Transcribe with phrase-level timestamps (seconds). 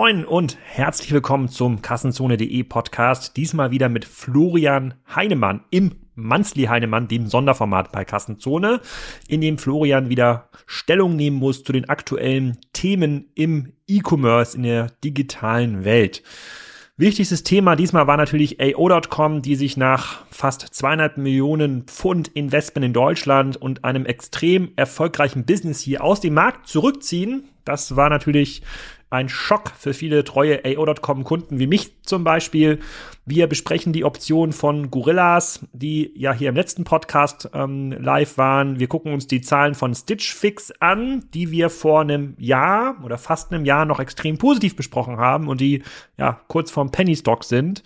[0.00, 3.36] Moin und herzlich willkommen zum Kassenzone.de Podcast.
[3.36, 8.80] Diesmal wieder mit Florian Heinemann im Manzli Heinemann, dem Sonderformat bei Kassenzone,
[9.26, 14.86] in dem Florian wieder Stellung nehmen muss zu den aktuellen Themen im E-Commerce in der
[15.02, 16.22] digitalen Welt.
[16.96, 22.92] Wichtigstes Thema diesmal war natürlich AO.com, die sich nach fast 200 Millionen Pfund Investment in
[22.92, 27.48] Deutschland und einem extrem erfolgreichen Business hier aus dem Markt zurückziehen.
[27.64, 28.62] Das war natürlich
[29.10, 32.80] ein Schock für viele treue AO.com-Kunden wie mich zum Beispiel.
[33.24, 38.78] Wir besprechen die Option von Gorillas, die ja hier im letzten Podcast ähm, live waren.
[38.78, 43.18] Wir gucken uns die Zahlen von Stitch Fix an, die wir vor einem Jahr oder
[43.18, 45.82] fast einem Jahr noch extrem positiv besprochen haben und die
[46.18, 47.82] ja kurz vorm Penny Stock sind.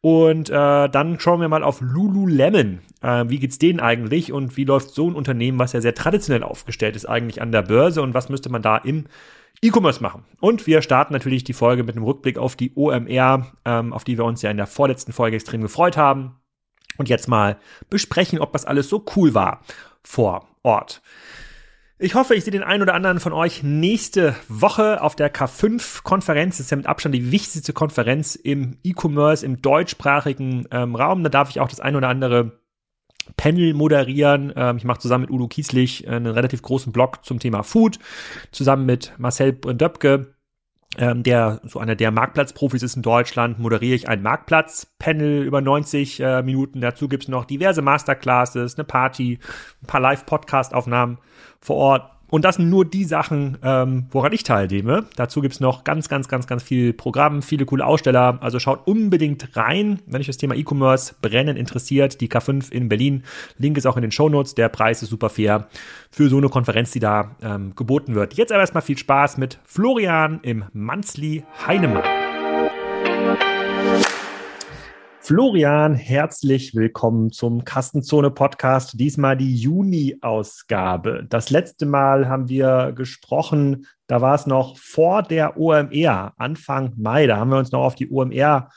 [0.00, 2.80] Und äh, dann schauen wir mal auf Lululemon.
[3.02, 6.42] Äh, wie geht's denen eigentlich und wie läuft so ein Unternehmen, was ja sehr traditionell
[6.42, 9.06] aufgestellt ist, eigentlich an der Börse und was müsste man da im
[9.62, 10.24] E-Commerce machen.
[10.40, 14.16] Und wir starten natürlich die Folge mit einem Rückblick auf die OMR, ähm, auf die
[14.16, 16.36] wir uns ja in der vorletzten Folge extrem gefreut haben.
[16.96, 17.58] Und jetzt mal
[17.90, 19.62] besprechen, ob das alles so cool war
[20.02, 21.00] vor Ort.
[22.00, 26.58] Ich hoffe, ich sehe den einen oder anderen von euch nächste Woche auf der K5-Konferenz.
[26.58, 31.24] Das ist ja mit Abstand die wichtigste Konferenz im E-Commerce, im deutschsprachigen ähm, Raum.
[31.24, 32.57] Da darf ich auch das ein oder andere
[33.36, 34.52] Panel moderieren.
[34.56, 37.98] Ähm, ich mache zusammen mit Udo Kieslich einen relativ großen Blog zum Thema Food,
[38.52, 40.34] zusammen mit Marcel Döpke,
[40.96, 46.20] ähm, der so einer der Marktplatzprofis ist in Deutschland, moderiere ich ein Marktplatz-Panel über 90
[46.20, 46.80] äh, Minuten.
[46.80, 49.38] Dazu gibt's noch diverse Masterclasses, eine Party,
[49.82, 51.18] ein paar Live-Podcast-Aufnahmen
[51.60, 52.17] vor Ort.
[52.30, 55.06] Und das sind nur die Sachen, ähm, woran ich teilnehme.
[55.16, 58.38] Dazu gibt's noch ganz, ganz, ganz, ganz viel Programm, viele coole Aussteller.
[58.40, 62.20] Also schaut unbedingt rein, wenn euch das Thema E-Commerce brennend interessiert.
[62.20, 63.24] Die K5 in Berlin.
[63.56, 64.54] Link ist auch in den Show Notes.
[64.54, 65.68] Der Preis ist super fair
[66.10, 68.34] für so eine Konferenz, die da ähm, geboten wird.
[68.34, 72.27] Jetzt aber erstmal viel Spaß mit Florian im Manzli Heinemann.
[75.28, 78.98] Florian, herzlich willkommen zum Kastenzone Podcast.
[78.98, 81.26] Diesmal die Juni-Ausgabe.
[81.28, 87.26] Das letzte Mal haben wir gesprochen, da war es noch vor der OMR, Anfang Mai.
[87.26, 88.70] Da haben wir uns noch auf die OMR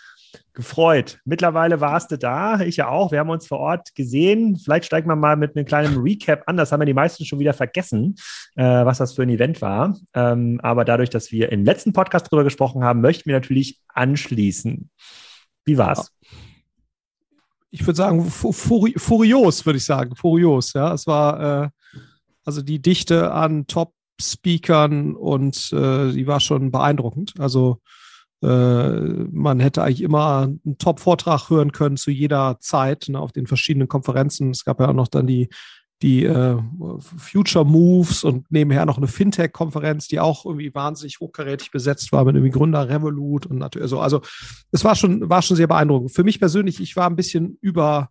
[0.52, 1.22] gefreut.
[1.24, 3.14] Mittlerweile warst du da, ich ja auch.
[3.14, 4.58] Wir haben uns vor Ort gesehen.
[4.58, 6.58] Vielleicht steigen wir mal mit einem kleinen Recap an.
[6.58, 8.16] Das haben ja die meisten schon wieder vergessen,
[8.58, 9.98] äh, was das für ein Event war.
[10.14, 14.90] Ähm, aber dadurch, dass wir im letzten Podcast drüber gesprochen haben, möchten wir natürlich anschließen.
[15.66, 16.12] Wie war's?
[17.70, 20.16] Ich würde sagen, furi furios, würde ich sagen.
[20.16, 20.94] Furios, ja.
[20.94, 21.70] Es war äh,
[22.44, 27.34] also die Dichte an Top-Speakern und äh, die war schon beeindruckend.
[27.40, 27.80] Also
[28.42, 33.48] äh, man hätte eigentlich immer einen Top-Vortrag hören können zu jeder Zeit ne, auf den
[33.48, 34.52] verschiedenen Konferenzen.
[34.52, 35.50] Es gab ja auch noch dann die
[36.02, 36.58] die äh,
[37.18, 42.36] Future Moves und nebenher noch eine Fintech-Konferenz, die auch irgendwie wahnsinnig hochkarätig besetzt war mit
[42.36, 44.00] irgendwie Gründer Revolut und natürlich so.
[44.00, 44.22] Also
[44.72, 46.12] es war schon, war schon sehr beeindruckend.
[46.12, 48.10] Für mich persönlich, ich war ein bisschen über,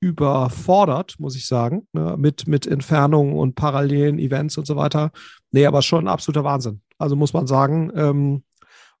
[0.00, 5.10] überfordert, muss ich sagen, ne, mit, mit Entfernungen und parallelen Events und so weiter.
[5.50, 6.82] Nee, aber schon ein absoluter Wahnsinn.
[6.98, 8.42] Also muss man sagen, ähm,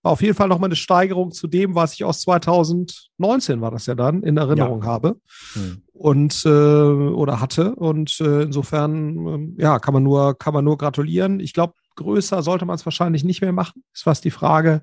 [0.02, 3.86] war auf jeden Fall nochmal eine Steigerung zu dem, was ich aus 2019 war das
[3.86, 4.88] ja dann in Erinnerung ja.
[4.88, 5.16] habe
[5.54, 5.82] hm.
[5.92, 7.74] und äh, oder hatte.
[7.74, 11.40] Und äh, insofern, äh, ja, kann man nur, kann man nur gratulieren.
[11.40, 13.82] Ich glaube, größer sollte man es wahrscheinlich nicht mehr machen.
[13.92, 14.82] Ist fast die Frage,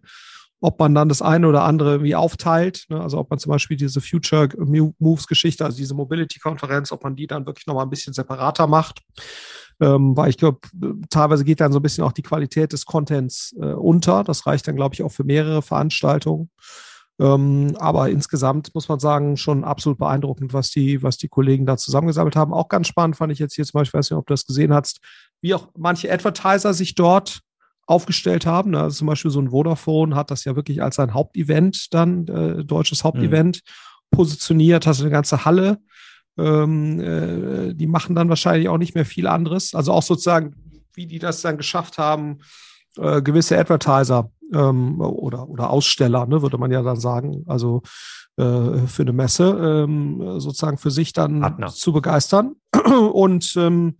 [0.66, 2.86] ob man dann das eine oder andere irgendwie aufteilt.
[2.90, 3.00] Ne?
[3.00, 4.50] Also ob man zum Beispiel diese Future
[5.00, 9.02] Moves Geschichte, also diese Mobility-Konferenz, ob man die dann wirklich nochmal ein bisschen separater macht
[9.82, 10.60] ähm, weil ich glaube,
[11.10, 14.24] teilweise geht dann so ein bisschen auch die Qualität des Contents äh, unter.
[14.24, 16.50] Das reicht dann, glaube ich, auch für mehrere Veranstaltungen.
[17.20, 21.78] Ähm, aber insgesamt muss man sagen, schon absolut beeindruckend, was die, was die Kollegen da
[21.78, 22.54] zusammengesammelt haben.
[22.54, 24.74] Auch ganz spannend fand ich jetzt hier zum Beispiel, weiß nicht, ob du das gesehen
[24.74, 25.00] hast,
[25.42, 27.42] wie auch manche Advertiser sich dort
[27.86, 28.72] aufgestellt haben.
[28.72, 28.82] Ne?
[28.82, 32.64] Also zum Beispiel so ein Vodafone hat das ja wirklich als sein Hauptevent dann, äh,
[32.64, 34.18] deutsches Hauptevent, mhm.
[34.18, 35.80] positioniert, hatte eine ganze Halle
[36.38, 39.74] ähm, äh, die machen dann wahrscheinlich auch nicht mehr viel anderes.
[39.74, 40.56] Also auch sozusagen,
[40.94, 42.40] wie die das dann geschafft haben,
[42.98, 47.82] äh, gewisse Advertiser ähm, oder, oder Aussteller, ne, würde man ja dann sagen, also
[48.38, 51.68] äh, für eine Messe ähm, sozusagen für sich dann Partner.
[51.68, 52.56] zu begeistern
[53.14, 53.98] und ähm,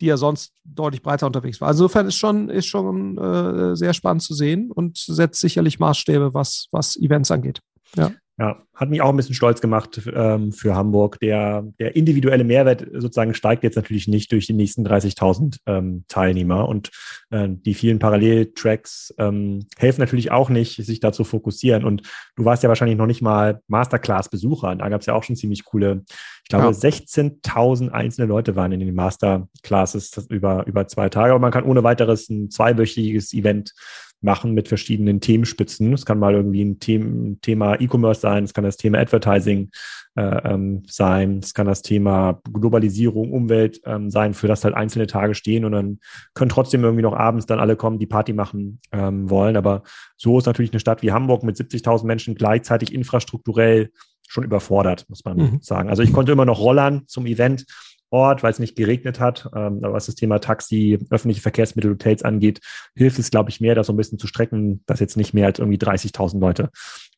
[0.00, 1.68] die ja sonst deutlich breiter unterwegs war.
[1.68, 6.34] Also insofern ist schon, ist schon äh, sehr spannend zu sehen und setzt sicherlich Maßstäbe,
[6.34, 7.60] was, was Events angeht.
[7.96, 8.12] Ja.
[8.40, 11.20] Ja, hat mich auch ein bisschen stolz gemacht ähm, für Hamburg.
[11.20, 16.66] Der, der individuelle Mehrwert sozusagen steigt jetzt natürlich nicht durch die nächsten 30.000 ähm, Teilnehmer
[16.66, 16.90] und
[17.28, 21.84] äh, die vielen Paralleltracks ähm, helfen natürlich auch nicht, sich da zu fokussieren.
[21.84, 22.00] Und
[22.34, 24.74] du warst ja wahrscheinlich noch nicht mal Masterclass-Besucher.
[24.74, 26.02] Da gab es ja auch schon ziemlich coole,
[26.42, 26.70] ich glaube, ja.
[26.70, 31.32] 16.000 einzelne Leute waren in den Masterclasses über, über zwei Tage.
[31.32, 33.74] Aber man kann ohne weiteres ein zweiwöchiges Event
[34.20, 35.92] machen mit verschiedenen Themenspitzen.
[35.92, 39.70] Es kann mal irgendwie ein Thema E-Commerce sein, es kann das Thema Advertising
[40.16, 45.06] äh, ähm, sein, es kann das Thema Globalisierung, Umwelt ähm, sein, für das halt einzelne
[45.06, 46.00] Tage stehen und dann
[46.34, 49.56] können trotzdem irgendwie noch abends dann alle kommen, die Party machen ähm, wollen.
[49.56, 49.82] Aber
[50.16, 53.90] so ist natürlich eine Stadt wie Hamburg mit 70.000 Menschen gleichzeitig infrastrukturell
[54.28, 55.58] schon überfordert, muss man mhm.
[55.60, 55.88] sagen.
[55.88, 57.66] Also ich konnte immer noch rollern zum Event
[58.10, 59.48] Ort, weil es nicht geregnet hat.
[59.54, 62.60] Ähm, aber was das Thema Taxi, öffentliche Verkehrsmittel, Hotels angeht,
[62.94, 65.46] hilft es, glaube ich, mehr, das so ein bisschen zu strecken, dass jetzt nicht mehr
[65.46, 66.70] als irgendwie 30.000 Leute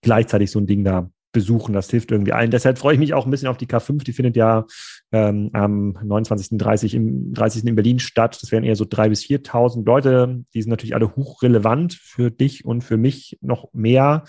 [0.02, 1.72] gleichzeitig so ein Ding da besuchen.
[1.72, 2.50] Das hilft irgendwie allen.
[2.50, 4.04] Deshalb freue ich mich auch ein bisschen auf die K5.
[4.04, 4.66] Die findet ja
[5.10, 6.58] ähm, am 29.
[6.58, 6.94] 30.
[6.94, 7.64] Im, 30.
[7.64, 8.38] in Berlin statt.
[8.40, 10.44] Das wären eher so 3.000 bis 4.000 Leute.
[10.54, 14.24] Die sind natürlich alle hochrelevant für dich und für mich noch mehr.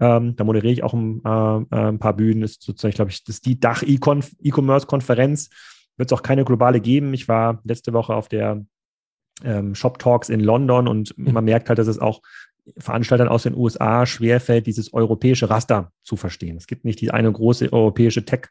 [0.00, 2.40] Ähm, da moderiere ich auch ein, äh, ein paar Bühnen.
[2.40, 5.50] Das ist sozusagen, glaube ich, das ist die Dach-E-Commerce-Konferenz
[5.96, 7.14] wird es auch keine globale geben.
[7.14, 8.64] Ich war letzte Woche auf der
[9.44, 11.32] ähm, Shop Talks in London und mhm.
[11.32, 12.22] man merkt halt, dass es auch
[12.78, 16.56] Veranstaltern aus den USA schwerfällt, dieses europäische Raster zu verstehen.
[16.56, 18.48] Es gibt nicht die eine große europäische Tech-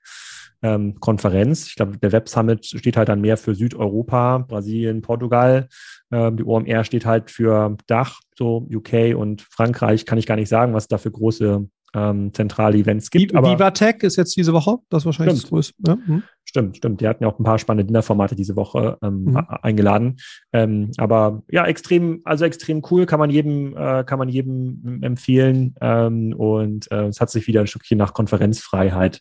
[0.61, 1.67] ähm, Konferenz.
[1.67, 5.67] Ich glaube, der Web Summit steht halt dann mehr für Südeuropa, Brasilien, Portugal.
[6.11, 10.05] Ähm, die OMR steht halt für Dach, so UK und Frankreich.
[10.05, 13.35] Kann ich gar nicht sagen, was da für große ähm, zentrale Events gibt.
[13.35, 15.43] aber Vivatech ist jetzt diese Woche, das ist wahrscheinlich stimmt.
[15.43, 15.75] das größte.
[15.87, 15.97] Ja.
[16.05, 16.23] Hm.
[16.55, 17.01] Stimmt, stimmt.
[17.01, 19.45] Die hatten ja auch ein paar spannende Dinnerformate diese Woche ähm, mhm.
[19.61, 20.15] eingeladen.
[20.53, 25.75] Ähm, aber ja, extrem, also extrem cool, kann man jedem, äh, kann man jedem empfehlen.
[25.81, 29.19] Ähm, und äh, es hat sich wieder ein Stückchen nach Konferenzfreiheit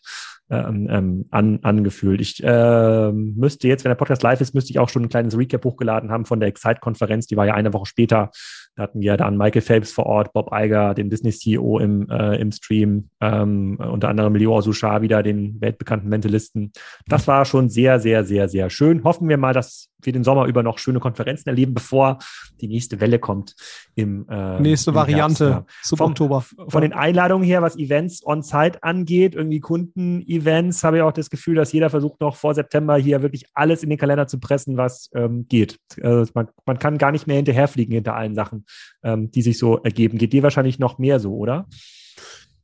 [0.49, 2.21] ähm, ähm, an, angefühlt.
[2.21, 5.37] Ich äh, müsste jetzt, wenn der Podcast live ist, müsste ich auch schon ein kleines
[5.37, 7.27] Recap hochgeladen haben von der Excite-Konferenz.
[7.27, 8.31] Die war ja eine Woche später.
[8.75, 12.51] Da hatten wir dann Michael Phelps vor Ort, Bob Iger, den Disney-CEO im, äh, im
[12.51, 16.73] Stream, ähm, unter anderem Leo Suchar wieder, den weltbekannten Mentalisten.
[17.07, 19.03] Das war schon sehr, sehr, sehr, sehr schön.
[19.03, 22.19] Hoffen wir mal, dass wir den Sommer über noch schöne Konferenzen erleben, bevor
[22.61, 23.55] die nächste Welle kommt
[23.95, 25.83] im äh, nächste im Variante Herbst, ja.
[25.83, 26.45] zum vom, Oktober.
[26.67, 31.29] Von den Einladungen her, was Events on Site angeht, irgendwie Kunden-Events, habe ich auch das
[31.29, 34.77] Gefühl, dass jeder versucht noch vor September hier wirklich alles in den Kalender zu pressen,
[34.77, 35.79] was ähm, geht.
[36.01, 38.64] Also man, man kann gar nicht mehr hinterherfliegen hinter allen Sachen,
[39.03, 40.17] ähm, die sich so ergeben.
[40.17, 41.67] Geht dir wahrscheinlich noch mehr so, oder?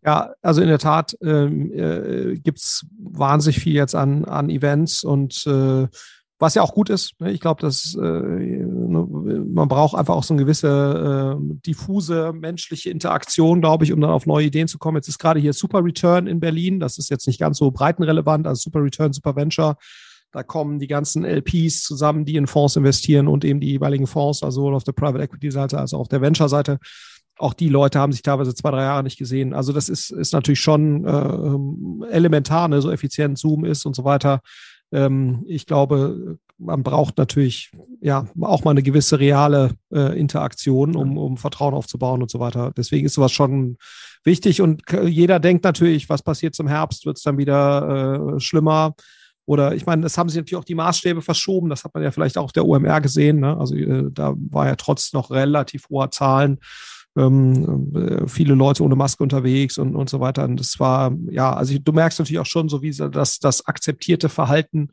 [0.03, 5.45] Ja, also in der Tat ähm, äh, gibt wahnsinnig viel jetzt an, an Events und
[5.45, 5.87] äh,
[6.41, 7.13] was ja auch gut ist.
[7.21, 7.31] Ne?
[7.31, 9.07] Ich glaube, dass äh, ne,
[9.47, 14.09] man braucht einfach auch so eine gewisse äh, diffuse menschliche Interaktion, glaube ich, um dann
[14.09, 14.97] auf neue Ideen zu kommen.
[14.97, 16.79] Jetzt ist gerade hier Super Return in Berlin.
[16.79, 19.77] Das ist jetzt nicht ganz so breitenrelevant, also Super Return, Super Venture.
[20.31, 24.43] Da kommen die ganzen LPs zusammen, die in Fonds investieren und eben die jeweiligen Fonds,
[24.43, 26.79] also sowohl auf der Private Equity Seite als auch auf der Venture Seite.
[27.37, 29.53] Auch die Leute haben sich teilweise zwei, drei Jahre nicht gesehen.
[29.53, 32.81] Also das ist, ist natürlich schon äh, elementar, ne?
[32.81, 34.41] so effizient Zoom ist und so weiter
[34.91, 41.17] ähm, ich glaube, man braucht natürlich ja auch mal eine gewisse reale äh, Interaktion, um,
[41.17, 42.71] um Vertrauen aufzubauen und so weiter.
[42.75, 43.77] Deswegen ist sowas schon
[44.23, 48.93] wichtig und jeder denkt natürlich, was passiert zum Herbst, wird es dann wieder äh, schlimmer.
[49.45, 51.69] Oder ich meine, es haben sich natürlich auch die Maßstäbe verschoben.
[51.69, 53.39] Das hat man ja vielleicht auch auf der OMR gesehen.
[53.39, 53.57] Ne?
[53.57, 56.59] Also äh, da war ja trotz noch relativ hoher Zahlen
[57.17, 60.45] ähm, äh, viele Leute ohne Maske unterwegs und, und so weiter.
[60.45, 64.29] Und das war, ja, also du merkst natürlich auch schon, so wie das, das akzeptierte
[64.29, 64.89] Verhalten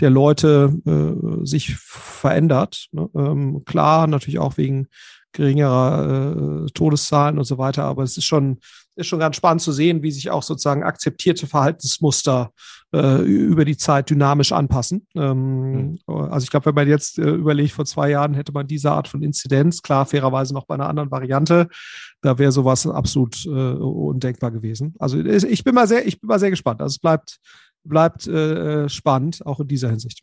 [0.00, 2.88] der Leute äh, sich verändert.
[2.92, 3.08] Ne?
[3.14, 4.88] Ähm, klar, natürlich auch wegen
[5.32, 8.58] geringerer äh, Todeszahlen und so weiter, aber es ist schon,
[9.00, 12.52] ist schon ganz spannend zu sehen, wie sich auch sozusagen akzeptierte Verhaltensmuster
[12.94, 15.06] äh, über die Zeit dynamisch anpassen.
[15.14, 15.98] Ähm, mhm.
[16.06, 19.08] Also ich glaube, wenn man jetzt äh, überlegt, vor zwei Jahren hätte man diese Art
[19.08, 21.68] von Inzidenz, klar, fairerweise noch bei einer anderen Variante,
[22.20, 24.94] da wäre sowas absolut äh, undenkbar gewesen.
[24.98, 26.80] Also ich bin mal sehr, ich bin mal sehr gespannt.
[26.80, 27.38] Also es bleibt,
[27.84, 30.22] bleibt äh, spannend, auch in dieser Hinsicht.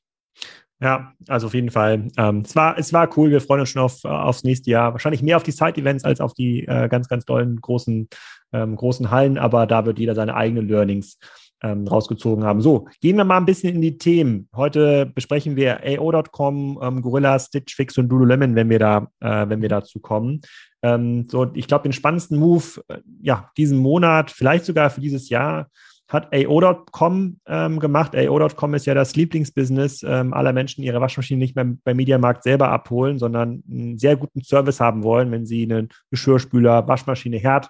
[0.80, 2.08] Ja, also auf jeden Fall.
[2.18, 3.32] Ähm, es, war, es war cool.
[3.32, 4.92] Wir freuen uns schon auf, aufs nächste Jahr.
[4.92, 8.08] Wahrscheinlich mehr auf die Side-Events als auf die äh, ganz, ganz tollen großen,
[8.54, 11.18] ähm, großen Hallen, aber da wird jeder seine eigenen Learnings
[11.64, 12.62] ähm, rausgezogen haben.
[12.62, 14.48] So, gehen wir mal ein bisschen in die Themen.
[14.56, 19.62] Heute besprechen wir AO.com, ähm, Gorilla, Stitch Fix und Lululemon, wenn wir da, äh, wenn
[19.62, 20.42] wir dazu kommen.
[20.84, 25.30] Ähm, so, ich glaube, den spannendsten Move, äh, ja, diesen Monat, vielleicht sogar für dieses
[25.30, 25.68] Jahr,
[26.10, 28.16] hat AO.com ähm, gemacht.
[28.16, 32.44] AO.com ist ja das Lieblingsbusiness ähm, aller Menschen, die ihre Waschmaschine nicht mehr beim Mediamarkt
[32.44, 37.70] selber abholen, sondern einen sehr guten Service haben wollen, wenn sie einen Geschirrspüler, Waschmaschine, Herd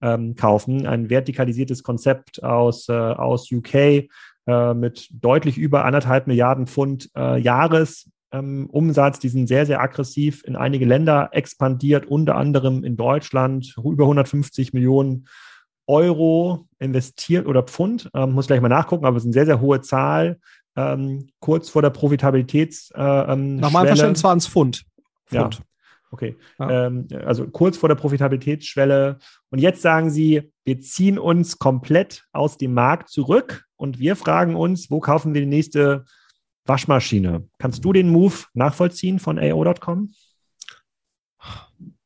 [0.00, 0.86] ähm, kaufen.
[0.86, 7.38] Ein vertikalisiertes Konzept aus, äh, aus UK äh, mit deutlich über anderthalb Milliarden Pfund äh,
[7.38, 8.10] Jahres.
[8.30, 13.74] Ähm, Umsatz, die sind sehr, sehr aggressiv in einige Länder expandiert, unter anderem in Deutschland,
[13.76, 15.26] über 150 Millionen
[15.86, 19.60] Euro investiert oder Pfund, ähm, muss gleich mal nachgucken, aber es ist eine sehr, sehr
[19.60, 20.38] hohe Zahl,
[20.76, 22.90] ähm, kurz vor der Profitabilitäts.
[22.94, 24.84] Äh, ähm, Nach meinem Verständnis waren es Pfund.
[25.26, 25.62] Pfund.
[26.10, 26.36] Okay.
[26.58, 26.86] Ja.
[26.86, 29.18] Ähm, also kurz vor der Profitabilitätsschwelle.
[29.50, 34.56] Und jetzt sagen Sie, wir ziehen uns komplett aus dem Markt zurück und wir fragen
[34.56, 36.04] uns, wo kaufen wir die nächste
[36.64, 37.48] Waschmaschine?
[37.58, 40.12] Kannst du den Move nachvollziehen von AO.com?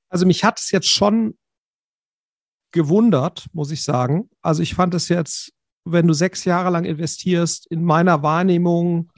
[0.09, 1.37] Also mich hat es jetzt schon
[2.73, 4.31] gewundert, muss ich sagen.
[4.41, 5.53] Also ich fand es jetzt,
[5.85, 9.11] wenn du sechs Jahre lang investierst, in meiner Wahrnehmung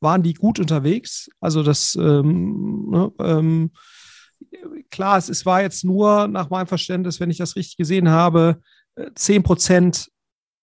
[0.00, 1.28] waren die gut unterwegs.
[1.40, 3.70] Also das, ähm, ne, ähm,
[4.90, 8.60] klar, es, es war jetzt nur nach meinem Verständnis, wenn ich das richtig gesehen habe,
[8.96, 10.10] äh, zehn Prozent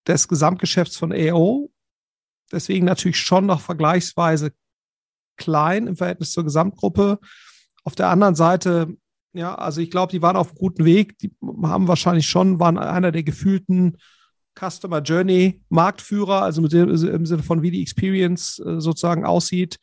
[0.07, 1.71] des Gesamtgeschäfts von AO.
[2.51, 4.51] Deswegen natürlich schon noch vergleichsweise
[5.37, 7.19] klein im Verhältnis zur Gesamtgruppe.
[7.83, 8.95] Auf der anderen Seite,
[9.33, 11.17] ja, also ich glaube, die waren auf einem guten Weg.
[11.19, 11.31] Die
[11.63, 13.97] haben wahrscheinlich schon, waren einer der gefühlten
[14.57, 19.77] Customer Journey Marktführer, also mit dem, im Sinne von wie die Experience äh, sozusagen aussieht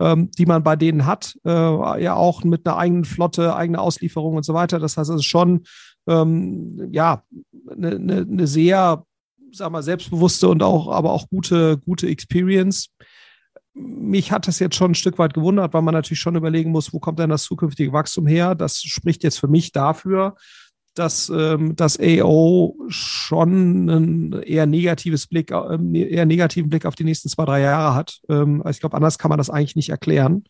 [0.00, 4.36] ähm, die man bei denen hat, äh, ja auch mit einer eigenen Flotte, eigene Auslieferung
[4.36, 4.78] und so weiter.
[4.78, 5.64] Das heißt, es ist schon
[6.06, 7.22] ähm, ja
[7.70, 9.04] eine ne, ne sehr,
[9.52, 12.90] sag mal, selbstbewusste und auch, aber auch gute, gute Experience.
[13.74, 16.92] Mich hat das jetzt schon ein Stück weit gewundert, weil man natürlich schon überlegen muss,
[16.92, 18.54] wo kommt denn das zukünftige Wachstum her?
[18.54, 20.34] Das spricht jetzt für mich dafür,
[20.98, 27.04] dass ähm, das AO schon ein eher negatives Blick, äh, eher negativen Blick auf die
[27.04, 28.20] nächsten zwei, drei Jahre hat.
[28.28, 30.44] Ähm, also ich glaube, anders kann man das eigentlich nicht erklären.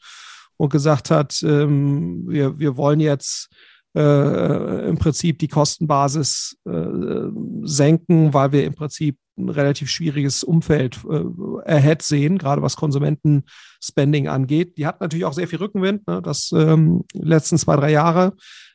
[0.57, 3.49] Und gesagt hat, ähm, wir, wir wollen jetzt
[3.97, 7.31] äh, im Prinzip die Kostenbasis äh,
[7.63, 11.25] senken, weil wir im Prinzip ein relativ schwieriges Umfeld äh,
[11.65, 14.77] ahead sehen, gerade was Konsumentenspending angeht.
[14.79, 18.35] Die hat natürlich auch sehr viel Rückenwind, ne, das ähm, letzten zwei, drei Jahre.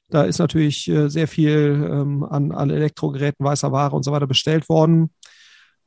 [0.09, 4.27] Da ist natürlich äh, sehr viel ähm, an, an Elektrogeräten, weißer Ware und so weiter
[4.27, 5.11] bestellt worden.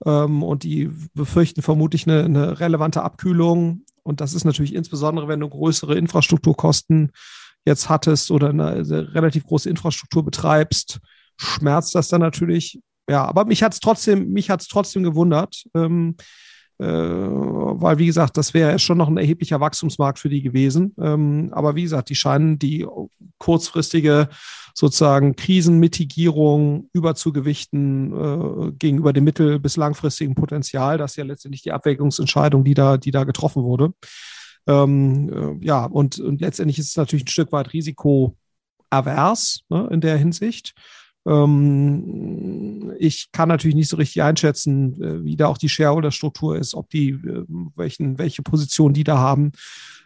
[0.05, 3.83] Ähm, und die befürchten vermutlich eine, eine relevante Abkühlung.
[4.03, 7.13] Und das ist natürlich insbesondere, wenn du größere Infrastrukturkosten
[7.65, 11.01] jetzt hattest oder eine, relativ große Infrastruktur betreibst,
[11.37, 12.81] schmerzt das dann natürlich.
[13.09, 15.65] Ja, aber mich hat es trotzdem, mich hat es trotzdem gewundert.
[15.75, 16.23] Ähm, äh,
[16.85, 20.95] weil, wie gesagt, das wäre schon noch ein erheblicher Wachstumsmarkt für die gewesen.
[21.01, 22.87] Ähm, aber wie gesagt, die scheinen die
[23.39, 24.29] kurzfristige
[24.75, 30.99] sozusagen Krisenmitigierung überzugewichten äh, gegenüber dem mittel- bis langfristigen Potenzial.
[30.99, 33.95] Das ist ja letztendlich die Abwägungsentscheidung, die da, die da getroffen wurde.
[34.67, 40.01] Ähm, äh, ja, und, und letztendlich ist es natürlich ein Stück weit risikoavers ne, in
[40.01, 40.75] der Hinsicht.
[41.27, 46.75] Ähm, ich kann natürlich nicht so richtig einschätzen, äh, wie da auch die Shareholder-Struktur ist,
[46.75, 49.53] ob die, äh, welchen, welche Position die da haben.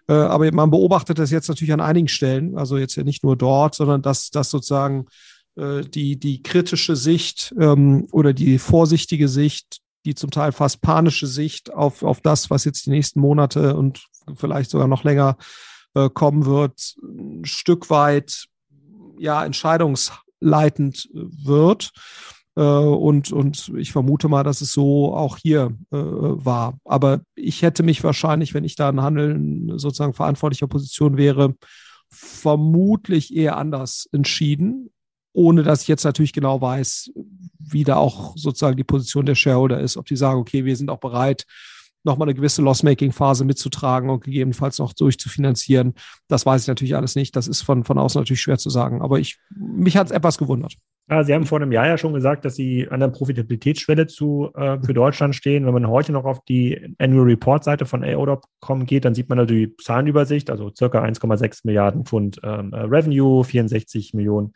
[0.09, 3.37] Äh, aber man beobachtet das jetzt natürlich an einigen Stellen, also jetzt ja nicht nur
[3.37, 5.07] dort, sondern dass, dass sozusagen
[5.57, 11.75] die, die kritische Sicht ähm, oder die vorsichtige Sicht, die zum Teil fast panische Sicht
[11.75, 15.37] auf, auf das, was jetzt die nächsten Monate und vielleicht sogar noch länger
[16.15, 18.47] kommen wird, ein Stück weit
[19.19, 21.93] ja, Entscheidungs leitend äh, wird.
[22.57, 26.79] Äh, und, und ich vermute mal, dass es so auch hier äh, war.
[26.85, 31.55] Aber ich hätte mich wahrscheinlich, wenn ich da ein Handeln sozusagen verantwortlicher Position wäre,
[32.09, 34.91] vermutlich eher anders entschieden,
[35.33, 37.13] ohne dass ich jetzt natürlich genau weiß,
[37.59, 40.91] wie da auch sozusagen die Position der Shareholder ist, ob die sagen, okay, wir sind
[40.91, 41.47] auch bereit,
[42.05, 45.95] nochmal eine gewisse Loss-Making-Phase mitzutragen und gegebenenfalls noch durchzufinanzieren.
[46.29, 47.37] Das weiß ich natürlich alles nicht.
[47.37, 49.03] Das ist von, von außen natürlich schwer zu sagen.
[49.03, 50.75] Aber ich, mich hat es etwas gewundert.
[51.25, 54.79] Sie haben vor einem Jahr ja schon gesagt, dass Sie an der Profitabilitätsschwelle zu, äh,
[54.81, 55.67] für Deutschland stehen.
[55.67, 59.39] Wenn man heute noch auf die Annual Report Seite von AO.com geht, dann sieht man
[59.39, 64.53] natürlich die Zahlenübersicht, also circa 1,6 Milliarden Pfund ähm, äh, Revenue, 64 Millionen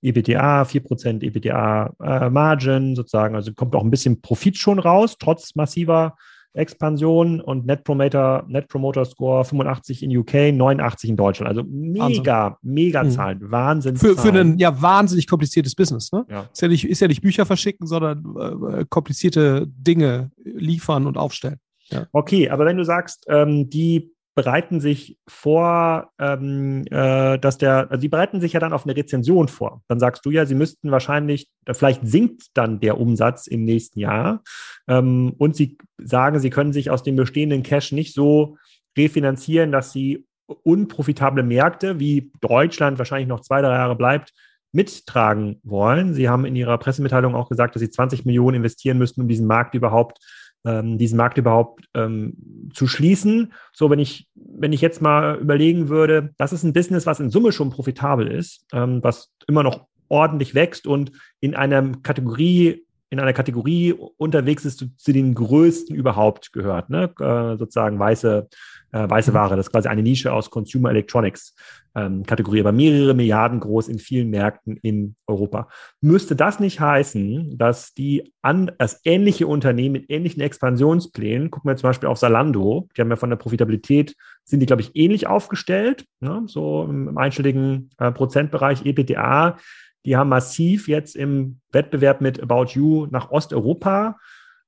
[0.00, 3.34] EBITDA, 4% EBITDA äh, Margin sozusagen.
[3.34, 6.16] Also kommt auch ein bisschen Profit schon raus, trotz massiver
[6.54, 11.48] Expansion und Net Promoter, Net Promoter Score 85 in UK, 89 in Deutschland.
[11.48, 12.56] Also mega, Wahnsinn.
[12.62, 13.10] mega mhm.
[13.10, 13.38] Zahlen.
[13.38, 13.50] Mhm.
[13.50, 13.96] Wahnsinn.
[13.96, 16.10] Für, für ein ja wahnsinnig kompliziertes Business.
[16.12, 16.24] Ne?
[16.28, 16.48] Ja.
[16.52, 21.58] Ist, ja nicht, ist ja nicht Bücher verschicken, sondern äh, komplizierte Dinge liefern und aufstellen.
[21.90, 22.06] Ja.
[22.12, 28.00] Okay, aber wenn du sagst, ähm, die bereiten sich vor, ähm, äh, dass der, also
[28.00, 29.82] sie bereiten sich ja dann auf eine Rezension vor.
[29.88, 34.44] Dann sagst du ja, sie müssten wahrscheinlich, vielleicht sinkt dann der Umsatz im nächsten Jahr
[34.86, 38.58] ähm, und sie sagen, sie können sich aus dem bestehenden Cash nicht so
[38.96, 44.34] refinanzieren, dass sie unprofitable Märkte, wie Deutschland wahrscheinlich noch zwei, drei Jahre bleibt,
[44.70, 46.14] mittragen wollen.
[46.14, 49.48] Sie haben in Ihrer Pressemitteilung auch gesagt, dass Sie 20 Millionen investieren müssten, um diesen
[49.48, 50.18] Markt überhaupt
[50.64, 53.52] ähm, diesen Markt überhaupt ähm, zu schließen.
[53.72, 57.30] So, wenn ich, wenn ich jetzt mal überlegen würde, das ist ein Business, was in
[57.30, 63.20] Summe schon profitabel ist, ähm, was immer noch ordentlich wächst und in einer Kategorie in
[63.20, 67.10] einer Kategorie unterwegs ist, zu, zu den größten überhaupt gehört, ne?
[67.18, 68.48] Äh, sozusagen weiße
[68.92, 69.34] äh, weiße mhm.
[69.34, 69.56] Ware.
[69.56, 71.54] Das ist quasi eine Nische aus Consumer Electronics
[71.94, 75.68] ähm, Kategorie, aber mehrere Milliarden groß in vielen Märkten in Europa.
[76.00, 81.76] Müsste das nicht heißen, dass die an, das ähnliche Unternehmen mit ähnlichen Expansionsplänen, gucken wir
[81.76, 84.14] zum Beispiel auf Salando, die haben ja von der Profitabilität,
[84.44, 86.42] sind die, glaube ich, ähnlich aufgestellt, ne?
[86.46, 89.58] so im einstelligen äh, Prozentbereich EPTA.
[90.04, 94.16] Die haben massiv jetzt im Wettbewerb mit About You nach Osteuropa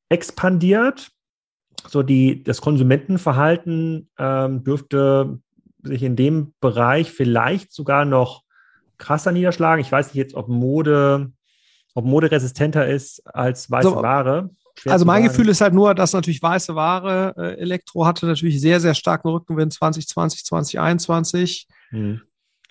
[0.08, 1.10] expandiert.
[1.88, 5.38] So die, das Konsumentenverhalten ähm, dürfte
[5.82, 8.42] sich in dem Bereich vielleicht sogar noch
[8.98, 9.80] krasser niederschlagen.
[9.80, 11.32] Ich weiß nicht jetzt, ob Mode,
[11.94, 14.50] ob Mode resistenter ist als weiße so, Ware.
[14.78, 18.60] Schwer also mein Gefühl ist halt nur, dass natürlich weiße Ware, äh, Elektro hatte natürlich
[18.60, 21.66] sehr, sehr starken Rückenwind 2020, 2021.
[21.90, 22.20] Hm.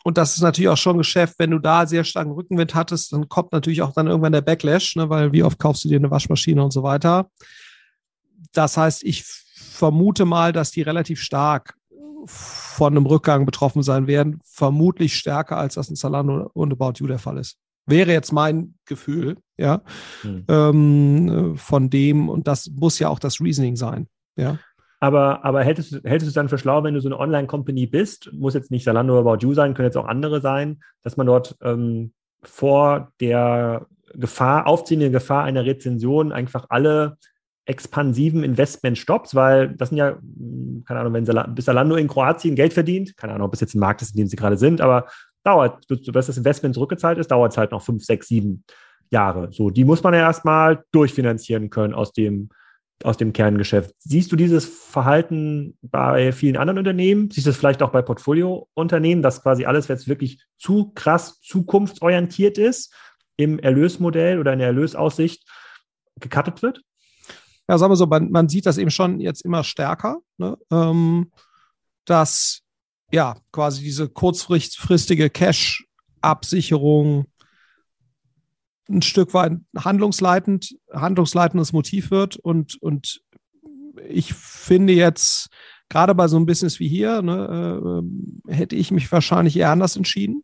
[0.03, 3.11] Und das ist natürlich auch schon ein Geschäft, wenn du da sehr starken Rückenwind hattest,
[3.11, 5.97] dann kommt natürlich auch dann irgendwann der Backlash, ne, weil wie oft kaufst du dir
[5.97, 7.29] eine Waschmaschine und so weiter.
[8.53, 11.75] Das heißt, ich vermute mal, dass die relativ stark
[12.25, 17.07] von einem Rückgang betroffen sein werden, vermutlich stärker als das in Zalando und About You
[17.07, 17.57] der Fall ist.
[17.85, 19.81] Wäre jetzt mein Gefühl, ja,
[20.21, 20.45] hm.
[20.47, 24.59] ähm, von dem, und das muss ja auch das Reasoning sein, ja.
[24.99, 28.31] Aber, aber hältst, hältst du es dann für schlau, wenn du so eine Online-Company bist,
[28.33, 31.25] muss jetzt nicht Zalando oder About You sein, können jetzt auch andere sein, dass man
[31.25, 32.11] dort ähm,
[32.43, 37.17] vor der Gefahr, aufziehenden Gefahr einer Rezension einfach alle
[37.69, 42.55] expansiven Investment-Stops, weil das sind ja, hm, keine Ahnung, wenn Sal bis Salando in Kroatien
[42.55, 44.81] Geld verdient, keine Ahnung, ob es jetzt ein Markt ist, in dem sie gerade sind,
[44.81, 45.07] aber
[45.43, 48.63] dauert, bis das Investment zurückgezahlt ist, dauert es halt noch fünf, sechs, sieben
[49.11, 49.49] Jahre.
[49.51, 52.49] So, die muss man ja erstmal durchfinanzieren können aus dem,
[53.03, 53.93] aus dem Kerngeschäft.
[53.99, 57.29] Siehst du dieses Verhalten bei vielen anderen Unternehmen?
[57.31, 62.57] Siehst du es vielleicht auch bei Portfoliounternehmen, dass quasi alles jetzt wirklich zu krass zukunftsorientiert
[62.57, 62.93] ist
[63.37, 65.47] im Erlösmodell oder in der Erlösaussicht
[66.19, 66.81] gecuttet wird?
[67.69, 70.57] Ja, sagen wir so, man, man sieht das eben schon jetzt immer stärker, ne?
[70.71, 71.31] ähm,
[72.05, 72.61] dass
[73.11, 77.25] ja quasi diese kurzfristige Cash-Absicherung
[78.89, 83.21] ein Stück weit handlungsleitend, handlungsleitendes Motiv wird und, und
[84.07, 85.49] ich finde jetzt,
[85.89, 88.01] gerade bei so einem Business wie hier, ne,
[88.47, 90.43] äh, hätte ich mich wahrscheinlich eher anders entschieden.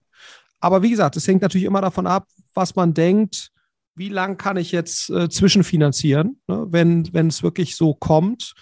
[0.59, 3.51] Aber wie gesagt, es hängt natürlich immer davon ab, was man denkt,
[3.95, 8.53] wie lang kann ich jetzt äh, zwischenfinanzieren, ne, wenn, wenn es wirklich so kommt.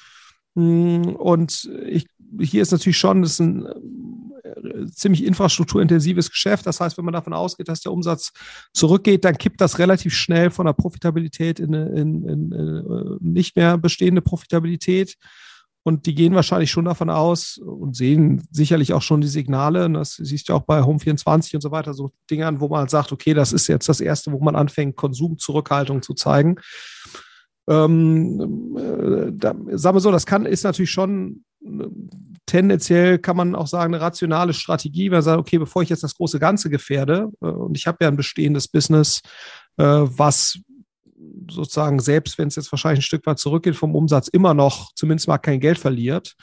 [0.55, 2.07] Mm, und ich,
[2.39, 6.65] hier ist natürlich schon, das ist ein äh, ziemlich infrastrukturintensives Geschäft.
[6.65, 8.31] Das heißt, wenn man davon ausgeht, dass der Umsatz
[8.73, 13.55] zurückgeht, dann kippt das relativ schnell von der Profitabilität in, in, in, in äh, nicht
[13.55, 15.17] mehr bestehende Profitabilität.
[15.83, 19.85] Und die gehen wahrscheinlich schon davon aus und sehen sicherlich auch schon die Signale.
[19.85, 23.11] Und das siehst du auch bei Home24 und so weiter, so Dingern, wo man sagt,
[23.11, 26.55] okay, das ist jetzt das erste, wo man anfängt, Konsumzurückhaltung zu zeigen.
[27.67, 31.87] Ähm, äh, da, sagen wir so, das kann, ist natürlich schon äh,
[32.45, 36.03] tendenziell kann man auch sagen, eine rationale Strategie, weil man sagt, okay, bevor ich jetzt
[36.03, 39.21] das große Ganze gefährde, äh, und ich habe ja ein bestehendes Business,
[39.75, 40.59] was
[41.49, 45.27] sozusagen, selbst wenn es jetzt wahrscheinlich ein Stück weit zurückgeht vom Umsatz, immer noch zumindest
[45.27, 46.35] mal kein Geld verliert.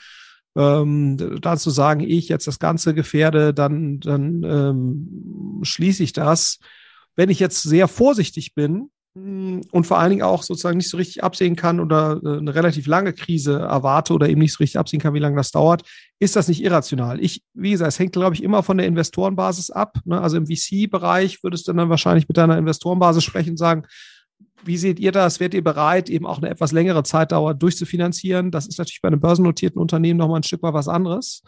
[0.55, 6.59] Ähm, da zu sagen, ich jetzt das Ganze gefährde, dann, dann ähm, schließe ich das.
[7.15, 10.97] Wenn ich jetzt sehr vorsichtig bin hm, und vor allen Dingen auch sozusagen nicht so
[10.97, 14.79] richtig absehen kann oder äh, eine relativ lange Krise erwarte oder eben nicht so richtig
[14.79, 15.83] absehen kann, wie lange das dauert,
[16.19, 17.19] ist das nicht irrational.
[17.21, 19.99] Ich, wie gesagt, es hängt, glaube ich, immer von der Investorenbasis ab.
[20.05, 20.19] Ne?
[20.19, 23.83] Also im VC-Bereich würdest du dann wahrscheinlich mit deiner Investorenbasis sprechen und sagen,
[24.63, 25.39] wie seht ihr das?
[25.39, 28.51] Werdet ihr bereit, eben auch eine etwas längere Zeitdauer durchzufinanzieren?
[28.51, 31.43] Das ist natürlich bei einem börsennotierten Unternehmen nochmal ein Stück weit was anderes.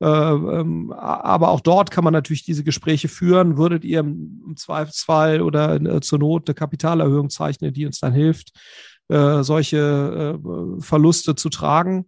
[0.00, 3.56] Äh, ähm, aber auch dort kann man natürlich diese Gespräche führen.
[3.56, 8.52] Würdet ihr im Zweifelsfall oder äh, zur Not eine Kapitalerhöhung zeichnen, die uns dann hilft,
[9.08, 10.38] äh, solche
[10.80, 12.06] Verluste zu tragen?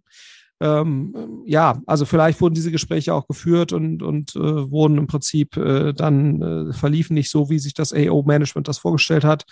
[0.59, 5.55] Ähm, ja, also vielleicht wurden diese Gespräche auch geführt und, und äh, wurden im Prinzip
[5.55, 9.45] äh, dann äh, verliefen nicht so, wie sich das AO-Management das vorgestellt hat.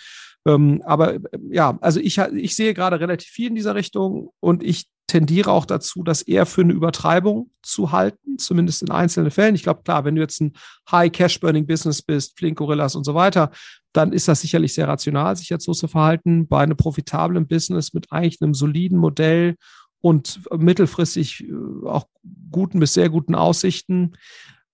[0.46, 1.18] Ähm, aber
[1.50, 5.66] ja, also ich, ich sehe gerade relativ viel in dieser Richtung und ich tendiere auch
[5.66, 9.54] dazu, das eher für eine Übertreibung zu halten, zumindest in einzelnen Fällen.
[9.54, 10.52] Ich glaube, klar, wenn du jetzt ein
[10.90, 13.50] High-Cash-Burning-Business bist, Flink Gorillas und so weiter,
[13.92, 16.46] dann ist das sicherlich sehr rational, sich jetzt so zu verhalten.
[16.48, 19.56] Bei einem profitablen Business mit eigentlich einem soliden Modell
[20.00, 22.06] und mittelfristig äh, auch
[22.50, 24.12] guten bis sehr guten Aussichten,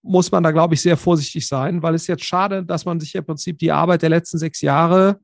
[0.02, 3.14] muss man da, glaube ich, sehr vorsichtig sein, weil es jetzt schade, dass man sich
[3.14, 5.20] im Prinzip die Arbeit der letzten sechs Jahre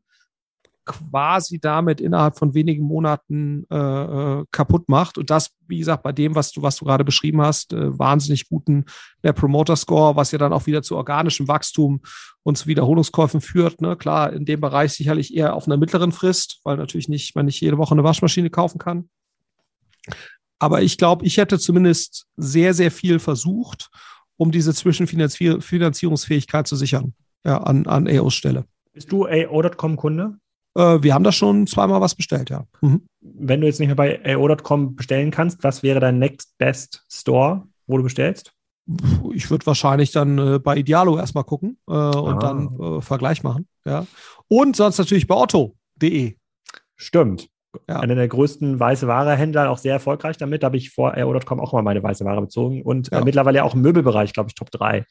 [0.88, 5.18] quasi damit innerhalb von wenigen Monaten äh, äh, kaputt macht.
[5.18, 8.48] Und das, wie gesagt, bei dem, was du, was du gerade beschrieben hast, äh, wahnsinnig
[8.48, 8.86] guten
[9.22, 12.00] der Promoter Score, was ja dann auch wieder zu organischem Wachstum
[12.42, 13.82] und zu Wiederholungskäufen führt.
[13.82, 13.96] Ne?
[13.96, 17.60] Klar, in dem Bereich sicherlich eher auf einer mittleren Frist, weil natürlich nicht, man nicht
[17.60, 19.10] jede Woche eine Waschmaschine kaufen kann.
[20.58, 23.90] Aber ich glaube, ich hätte zumindest sehr, sehr viel versucht,
[24.38, 27.12] um diese Zwischenfinanzierungsfähigkeit zu sichern
[27.44, 28.64] ja, an, an AOs Stelle.
[28.94, 30.38] Bist du AO.com-Kunde?
[30.78, 32.64] Äh, wir haben da schon zweimal was bestellt, ja.
[32.80, 33.02] Mhm.
[33.20, 37.64] Wenn du jetzt nicht mehr bei AO.com bestellen kannst, was wäre dein Next Best Store,
[37.88, 38.52] wo du bestellst?
[39.34, 42.38] Ich würde wahrscheinlich dann äh, bei Idealo erstmal gucken äh, und ah.
[42.38, 43.66] dann äh, Vergleich machen.
[43.84, 44.06] Ja.
[44.46, 46.36] Und sonst natürlich bei otto.de.
[46.96, 47.48] Stimmt.
[47.86, 48.00] Ja.
[48.00, 50.62] Einer der größten weiße Ware-Händler, auch sehr erfolgreich damit.
[50.62, 53.24] Da habe ich vor AO.com auch mal meine weiße Ware bezogen und äh, ja.
[53.24, 55.04] mittlerweile auch im Möbelbereich, glaube ich, Top 3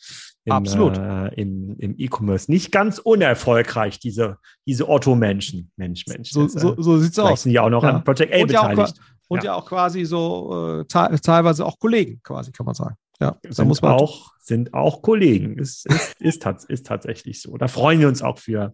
[0.48, 0.98] im, Absolut.
[0.98, 2.50] Äh, im, im E-Commerce.
[2.50, 5.72] Nicht ganz unerfolgreich, diese, diese Otto-Menschen.
[5.76, 6.32] Mensch, Mensch.
[6.32, 7.44] So, so, so sieht es aus.
[7.44, 7.90] sind ja auch noch ja.
[7.90, 8.78] an Project A und beteiligt.
[8.78, 9.56] Ja auch, und ja.
[9.56, 12.96] auch quasi so äh, teilweise auch Kollegen, quasi, kann man sagen.
[13.20, 15.58] Ja, sind, da muss man auch, sind auch Kollegen.
[15.58, 17.58] Ist, ist, ist, ist, ist tatsächlich so.
[17.58, 18.74] Da freuen wir uns auch für,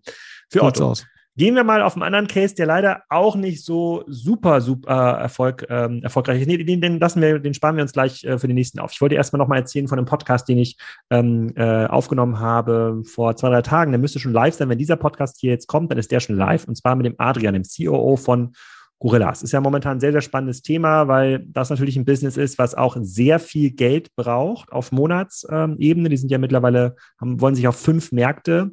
[0.51, 0.91] für Otto.
[0.91, 1.07] Aus.
[1.35, 5.65] Gehen wir mal auf einen anderen Case, der leider auch nicht so super, super Erfolg,
[5.67, 6.47] ähm, erfolgreich ist.
[6.47, 8.91] Nee, den, den, lassen wir, den sparen wir uns gleich äh, für den nächsten auf.
[8.91, 10.77] Ich wollte erstmal nochmal erzählen von einem Podcast, den ich
[11.09, 13.91] ähm, äh, aufgenommen habe vor zwei, drei Tagen.
[13.91, 14.69] Der müsste schon live sein.
[14.69, 16.67] Wenn dieser Podcast hier jetzt kommt, dann ist der schon live.
[16.67, 18.53] Und zwar mit dem Adrian, dem COO von
[18.99, 19.41] Gorillas.
[19.41, 22.75] Ist ja momentan ein sehr, sehr spannendes Thema, weil das natürlich ein Business ist, was
[22.75, 26.09] auch sehr viel Geld braucht auf Monatsebene.
[26.09, 28.71] Die sind ja mittlerweile, haben, wollen sich auf fünf Märkte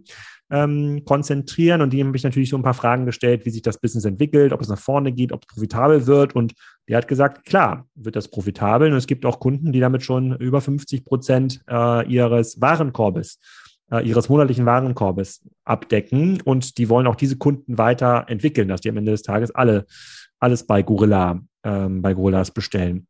[0.50, 1.80] ähm, konzentrieren.
[1.80, 4.52] Und die habe ich natürlich so ein paar Fragen gestellt, wie sich das Business entwickelt,
[4.52, 6.34] ob es nach vorne geht, ob es profitabel wird.
[6.34, 6.54] Und
[6.88, 8.90] der hat gesagt, klar, wird das profitabel.
[8.90, 13.38] Und es gibt auch Kunden, die damit schon über 50 Prozent äh, ihres Warenkorbes
[13.90, 18.88] äh, ihres monatlichen Warenkorbes abdecken und die wollen auch diese Kunden weiter entwickeln, dass die
[18.88, 19.86] am Ende des Tages alle
[20.40, 23.06] alles bei Gorilla, ähm, bei Gorillas bestellen.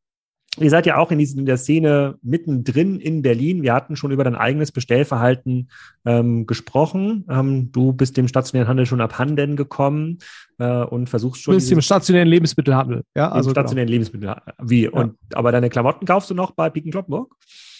[0.60, 3.62] Ihr seid ja auch in, diesen, in der Szene mittendrin in Berlin.
[3.62, 5.70] Wir hatten schon über dein eigenes Bestellverhalten
[6.04, 7.24] ähm, gesprochen.
[7.30, 10.18] Ähm, du bist dem stationären Handel schon abhanden gekommen
[10.58, 11.52] äh, und versuchst schon.
[11.52, 13.30] Du bist dem stationären Lebensmittelhandel, ja?
[13.30, 13.94] Also stationären genau.
[13.94, 14.36] Lebensmittel.
[14.62, 14.84] Wie?
[14.84, 14.90] Ja.
[14.90, 17.34] Und, aber deine Klamotten kaufst du noch bei Piken Kloppenburg?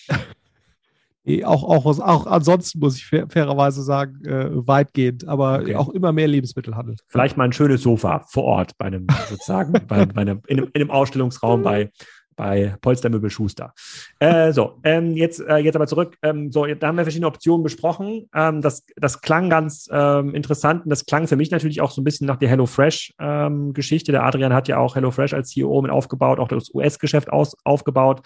[1.44, 5.76] auch, auch, auch ansonsten muss ich fairerweise sagen, äh, weitgehend, aber okay.
[5.76, 6.96] auch immer mehr Lebensmittelhandel.
[7.06, 10.70] Vielleicht mal ein schönes Sofa vor Ort bei einem sozusagen, bei, bei einem, in, einem,
[10.72, 11.90] in einem Ausstellungsraum bei
[12.36, 13.74] bei Polstermöbel Schuster.
[14.18, 16.16] Äh, so, ähm, jetzt, äh, jetzt aber zurück.
[16.22, 18.28] Ähm, so, da haben wir verschiedene Optionen besprochen.
[18.34, 22.00] Ähm, das, das klang ganz ähm, interessant und das klang für mich natürlich auch so
[22.00, 24.12] ein bisschen nach der HelloFresh-Geschichte.
[24.12, 28.22] der Adrian hat ja auch HelloFresh als CEO mit aufgebaut, auch das US-Geschäft aufgebaut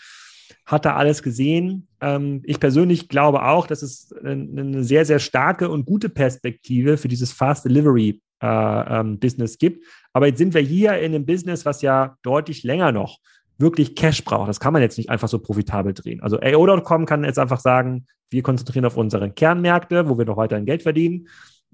[0.66, 1.88] hat da alles gesehen.
[2.00, 7.08] Ähm, ich persönlich glaube auch, dass es eine sehr, sehr starke und gute Perspektive für
[7.08, 9.84] dieses Fast Delivery äh, ähm, Business gibt.
[10.12, 13.18] Aber jetzt sind wir hier in einem Business, was ja deutlich länger noch
[13.58, 14.48] wirklich Cash braucht.
[14.48, 16.22] Das kann man jetzt nicht einfach so profitabel drehen.
[16.22, 20.66] Also AO.com kann jetzt einfach sagen, wir konzentrieren auf unsere Kernmärkte, wo wir noch weiterhin
[20.66, 21.28] Geld verdienen.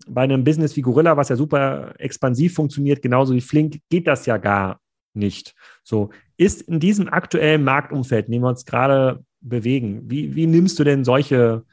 [0.07, 4.27] Bei einem Business wie Gorilla, was ja super expansiv funktioniert, genauso wie Flink, geht das
[4.27, 4.81] ja gar
[5.15, 5.55] nicht.
[5.83, 10.79] So, ist in diesem aktuellen Marktumfeld, in dem wir uns gerade bewegen, wie, wie nimmst
[10.79, 11.65] du denn solche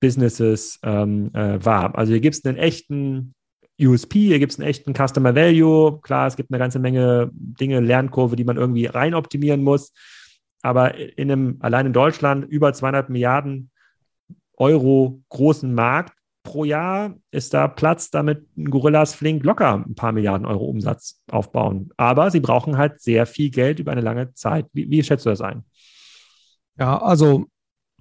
[0.00, 1.96] Businesses ähm, äh, wahr?
[1.96, 3.34] Also hier gibt es einen echten
[3.80, 6.00] USP, hier gibt es einen echten Customer Value.
[6.00, 9.92] Klar, es gibt eine ganze Menge Dinge, Lernkurve, die man irgendwie rein optimieren muss.
[10.62, 13.70] Aber in einem, allein in Deutschland, über 200 Milliarden
[14.56, 20.46] Euro großen Markt pro Jahr ist da Platz, damit Gorillas flink locker ein paar Milliarden
[20.46, 21.90] Euro Umsatz aufbauen.
[21.96, 24.66] Aber sie brauchen halt sehr viel Geld über eine lange Zeit.
[24.72, 25.64] Wie, wie schätzt du das ein?
[26.78, 27.46] Ja, also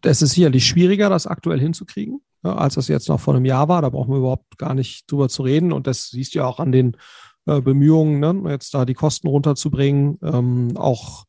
[0.02, 3.68] es ist sicherlich schwieriger, das aktuell hinzukriegen, ja, als das jetzt noch vor einem Jahr
[3.68, 3.82] war.
[3.82, 5.72] Da brauchen wir überhaupt gar nicht drüber zu reden.
[5.72, 6.98] Und das siehst du ja auch an den
[7.46, 11.26] äh, Bemühungen, ne, jetzt da die Kosten runterzubringen, ähm, auch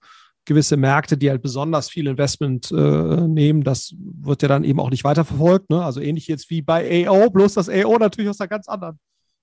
[0.48, 4.90] gewisse Märkte, die halt besonders viel Investment äh, nehmen, das wird ja dann eben auch
[4.90, 5.70] nicht weiterverfolgt.
[5.70, 5.84] Ne?
[5.84, 8.98] Also ähnlich jetzt wie bei AO, bloß dass AO natürlich aus einer ganz anderen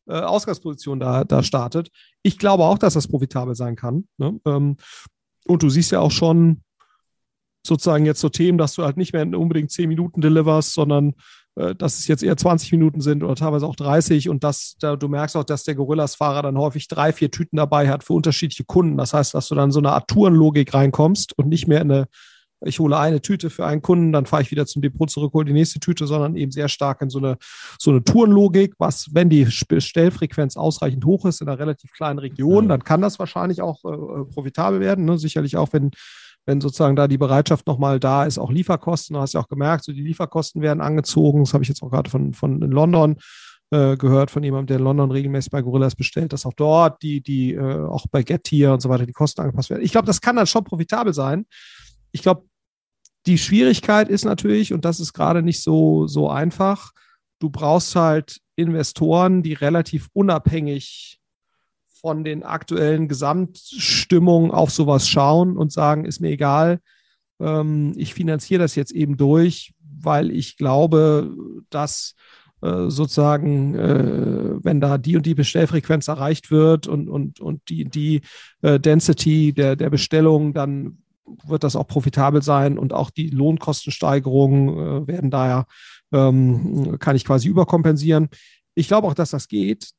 [0.07, 1.89] äh, Ausgangsposition da, da startet.
[2.23, 4.07] Ich glaube auch, dass das profitabel sein kann.
[4.17, 4.39] Ne?
[4.45, 4.77] Ähm,
[5.47, 6.63] und du siehst ja auch schon
[7.65, 11.13] sozusagen jetzt so Themen, dass du halt nicht mehr unbedingt zehn Minuten deliverst, sondern
[11.55, 15.07] dass es jetzt eher 20 Minuten sind oder teilweise auch 30 und dass da, du
[15.07, 18.97] merkst auch, dass der Gorillas-Fahrer dann häufig drei, vier Tüten dabei hat für unterschiedliche Kunden.
[18.97, 22.07] Das heißt, dass du dann so eine Art Tourenlogik reinkommst und nicht mehr in eine,
[22.65, 25.45] ich hole eine Tüte für einen Kunden, dann fahre ich wieder zum Depot zurück, hole
[25.45, 27.37] die nächste Tüte, sondern eben sehr stark in so eine,
[27.79, 32.67] so eine Tourenlogik, was, wenn die Stellfrequenz ausreichend hoch ist in einer relativ kleinen Region,
[32.67, 35.05] dann kann das wahrscheinlich auch äh, äh profitabel werden.
[35.05, 35.17] Ne?
[35.17, 35.91] Sicherlich auch, wenn
[36.45, 39.83] wenn sozusagen da die Bereitschaft nochmal da ist, auch Lieferkosten, du hast ja auch gemerkt,
[39.83, 43.17] so die Lieferkosten werden angezogen, das habe ich jetzt auch gerade von, von London
[43.71, 47.21] äh, gehört, von jemandem, der in London regelmäßig bei Gorillas bestellt, dass auch dort die,
[47.21, 49.83] die äh, auch bei Getir und so weiter die Kosten angepasst werden.
[49.83, 51.45] Ich glaube, das kann dann schon profitabel sein.
[52.11, 52.43] Ich glaube,
[53.25, 56.91] die Schwierigkeit ist natürlich, und das ist gerade nicht so, so einfach,
[57.39, 61.19] du brauchst halt Investoren, die relativ unabhängig
[62.05, 66.79] von den aktuellen Gesamtstimmungen auf sowas schauen und sagen, ist mir egal,
[67.39, 71.35] ähm, ich finanziere das jetzt eben durch, weil ich glaube,
[71.71, 72.13] dass
[72.61, 77.85] äh, sozusagen, äh, wenn da die und die Bestellfrequenz erreicht wird und, und, und die,
[77.85, 78.21] die
[78.61, 80.99] äh, Density der, der Bestellung, dann
[81.47, 85.65] wird das auch profitabel sein und auch die Lohnkostensteigerungen werden daher,
[86.13, 88.29] ähm, kann ich quasi überkompensieren.
[88.75, 89.91] Ich glaube auch, dass das geht.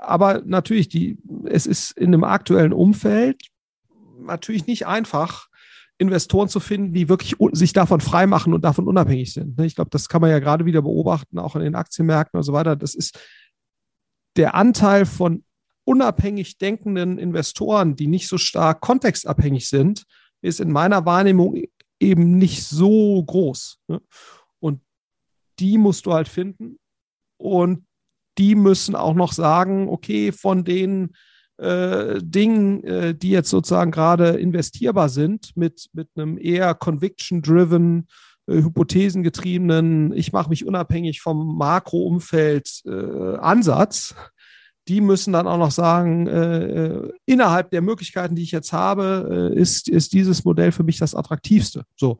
[0.00, 3.42] Aber natürlich, die, es ist in einem aktuellen Umfeld
[4.20, 5.50] natürlich nicht einfach,
[6.00, 9.58] Investoren zu finden, die wirklich sich davon freimachen und davon unabhängig sind.
[9.58, 9.66] Ne?
[9.66, 12.54] Ich glaube, das kann man ja gerade wieder beobachten, auch in den Aktienmärkten und so
[12.54, 12.74] weiter.
[12.74, 13.20] Das ist
[14.36, 15.44] der Anteil von
[15.84, 20.06] unabhängig denkenden Investoren, die nicht so stark kontextabhängig sind,
[20.40, 21.62] ist in meiner Wahrnehmung
[22.00, 23.80] eben nicht so groß.
[23.88, 24.00] Ne?
[24.58, 24.80] Und
[25.58, 26.78] die musst du halt finden.
[27.40, 27.86] Und
[28.38, 31.10] die müssen auch noch sagen, okay, von den
[31.56, 38.08] äh, Dingen, äh, die jetzt sozusagen gerade investierbar sind, mit, mit einem eher conviction-driven,
[38.46, 44.14] äh, hypothesengetriebenen, ich mache mich unabhängig vom Makroumfeld äh, Ansatz,
[44.88, 49.52] die müssen dann auch noch sagen, äh, äh, innerhalb der Möglichkeiten, die ich jetzt habe,
[49.54, 51.84] äh, ist, ist dieses Modell für mich das attraktivste.
[51.96, 52.18] So.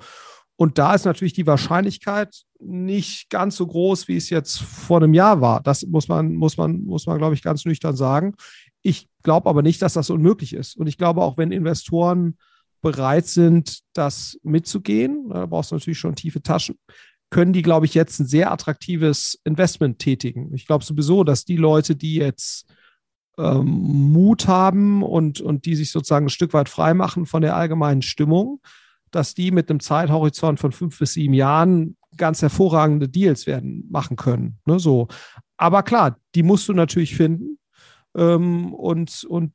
[0.61, 5.15] Und da ist natürlich die Wahrscheinlichkeit nicht ganz so groß, wie es jetzt vor einem
[5.15, 5.63] Jahr war.
[5.63, 8.35] Das muss man, muss man, muss man, glaube ich, ganz nüchtern sagen.
[8.83, 10.77] Ich glaube aber nicht, dass das unmöglich ist.
[10.77, 12.37] Und ich glaube auch, wenn Investoren
[12.83, 16.79] bereit sind, das mitzugehen, da brauchst du natürlich schon tiefe Taschen,
[17.31, 20.53] können die, glaube ich, jetzt ein sehr attraktives Investment tätigen.
[20.55, 22.67] Ich glaube sowieso, dass die Leute, die jetzt
[23.39, 23.65] ähm,
[24.13, 28.03] Mut haben und, und die sich sozusagen ein Stück weit frei machen von der allgemeinen
[28.03, 28.61] Stimmung,
[29.11, 34.17] dass die mit einem Zeithorizont von fünf bis sieben Jahren ganz hervorragende Deals werden machen
[34.17, 34.59] können.
[34.67, 35.09] Ne, so.
[35.57, 37.59] Aber klar, die musst du natürlich finden.
[38.17, 39.53] Ähm, und, und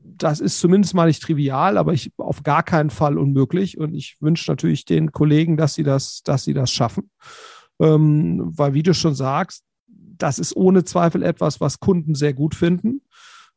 [0.00, 3.78] das ist zumindest mal nicht trivial, aber ich auf gar keinen Fall unmöglich.
[3.78, 7.10] Und ich wünsche natürlich den Kollegen, dass sie das, dass sie das schaffen.
[7.80, 12.54] Ähm, weil, wie du schon sagst, das ist ohne Zweifel etwas, was Kunden sehr gut
[12.54, 13.02] finden.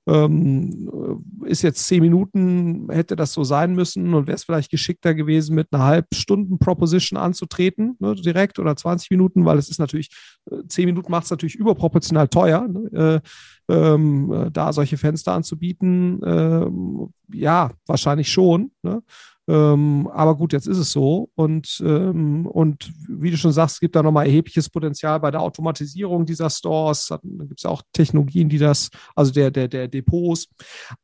[0.08, 5.14] Ähm, ist jetzt zehn Minuten, hätte das so sein müssen und wäre es vielleicht geschickter
[5.14, 10.10] gewesen, mit einer halbstunden Proposition anzutreten, ne, direkt oder 20 Minuten, weil es ist natürlich,
[10.50, 13.22] äh, zehn Minuten macht es natürlich überproportional teuer, ne,
[13.70, 16.20] äh, ähm, da solche Fenster anzubieten.
[16.26, 18.72] Ähm, ja, wahrscheinlich schon.
[18.82, 19.04] Ne?
[19.52, 21.30] Ähm, aber gut, jetzt ist es so.
[21.36, 25.42] Und, ähm, und wie du schon sagst, es gibt da nochmal erhebliches Potenzial bei der
[25.42, 27.08] Automatisierung dieser Stores.
[27.08, 30.48] Da gibt es auch Technologien, die das, also der, der, der Depots.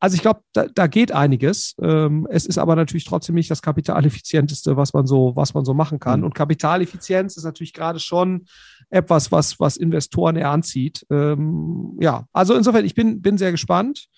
[0.00, 1.74] Also ich glaube, da, da geht einiges.
[1.82, 5.74] Ähm, es ist aber natürlich trotzdem nicht das kapitaleffizienteste, was man so, was man so
[5.74, 6.20] machen kann.
[6.20, 6.26] Mhm.
[6.26, 8.46] Und Kapitaleffizienz ist natürlich gerade schon
[8.88, 11.04] etwas, was, was Investoren eher anzieht.
[11.10, 14.08] Ähm, ja, also insofern, ich bin, bin sehr gespannt,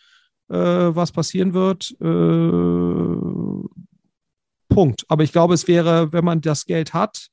[0.50, 0.54] äh,
[0.94, 1.96] was passieren wird.
[2.00, 2.04] Äh,
[4.70, 5.04] Punkt.
[5.08, 7.28] Aber ich glaube, es wäre, wenn man das Geld hat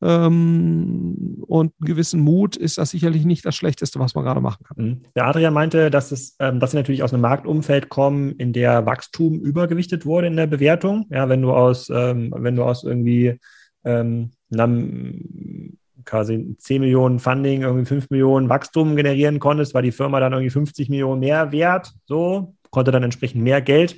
[0.00, 4.64] ähm, und einen gewissen Mut, ist das sicherlich nicht das Schlechteste, was man gerade machen
[4.64, 4.76] kann.
[4.84, 5.02] Mhm.
[5.14, 8.86] Der Adrian meinte, dass, es, ähm, dass sie natürlich aus einem Marktumfeld kommen, in der
[8.86, 11.06] Wachstum übergewichtet wurde in der Bewertung.
[11.10, 13.38] Ja, wenn du aus, ähm, wenn du aus irgendwie
[13.84, 20.20] ähm, einem, quasi 10 Millionen Funding, irgendwie 5 Millionen Wachstum generieren konntest, war die Firma
[20.20, 23.96] dann irgendwie 50 Millionen mehr wert, so, konnte dann entsprechend mehr Geld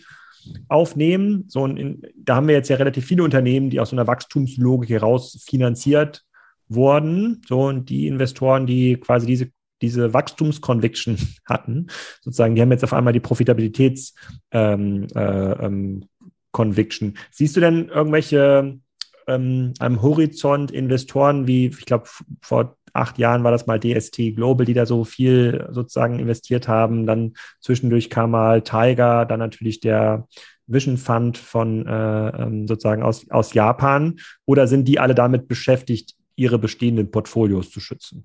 [0.68, 1.44] aufnehmen.
[1.48, 4.90] So, in, da haben wir jetzt ja relativ viele Unternehmen, die aus so einer Wachstumslogik
[4.90, 6.24] heraus finanziert
[6.68, 7.42] wurden.
[7.48, 9.50] So, und die Investoren, die quasi diese,
[9.83, 11.88] diese Wachstumsconviction hatten,
[12.22, 14.14] sozusagen, die haben jetzt auf einmal die Profitabilitäts
[14.53, 16.05] ähm, äh, ähm,
[16.53, 17.16] Conviction.
[17.31, 18.79] Siehst du denn irgendwelche
[19.26, 22.09] ähm, am Horizont Investoren wie, ich glaube,
[22.40, 27.07] vor acht Jahren war das mal DST Global, die da so viel sozusagen investiert haben.
[27.07, 30.26] Dann zwischendurch kam mal Tiger, dann natürlich der
[30.66, 34.18] Vision Fund von äh, ähm, sozusagen aus, aus Japan.
[34.46, 38.24] Oder sind die alle damit beschäftigt, ihre bestehenden Portfolios zu schützen?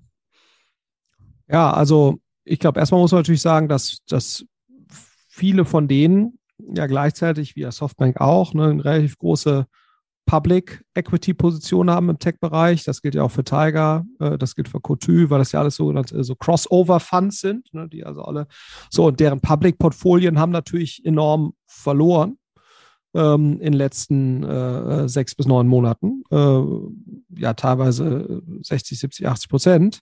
[1.48, 4.44] Ja, also ich glaube, erstmal muss man natürlich sagen, dass, dass
[5.28, 9.66] viele von denen ja gleichzeitig, wie ja Softbank auch, ne, eine relativ große
[10.26, 12.84] Public Equity Position haben im Tech-Bereich.
[12.84, 15.76] Das gilt ja auch für Tiger, äh, das gilt für Cotu, weil das ja alles
[15.76, 18.46] sogenannte so Crossover Funds sind, ne, die also alle
[18.90, 22.38] so und deren Public Portfolien haben natürlich enorm verloren
[23.14, 26.24] ähm, in den letzten äh, sechs bis neun Monaten.
[26.30, 30.00] Äh, ja, teilweise 60, 70, 80 Prozent.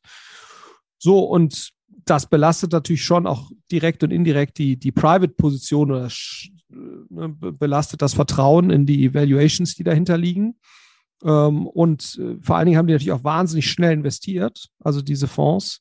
[0.99, 1.71] So und
[2.07, 6.09] das belastet natürlich schon auch direkt und indirekt die, die Private-Position oder
[7.11, 10.57] belastet das Vertrauen in die Evaluations, die dahinter liegen.
[11.25, 15.27] Ähm, und äh, vor allen Dingen haben die natürlich auch wahnsinnig schnell investiert, also diese
[15.27, 15.81] Fonds.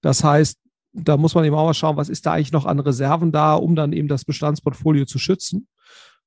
[0.00, 0.58] Das heißt,
[0.92, 3.54] da muss man eben auch mal schauen, was ist da eigentlich noch an Reserven da,
[3.54, 5.68] um dann eben das Bestandsportfolio zu schützen.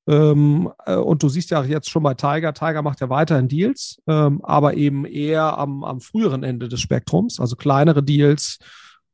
[0.06, 4.00] Ähm, äh, und du siehst ja jetzt schon bei Tiger, Tiger macht ja weiterhin Deals,
[4.06, 8.58] ähm, aber eben eher am, am früheren Ende des Spektrums, also kleinere Deals,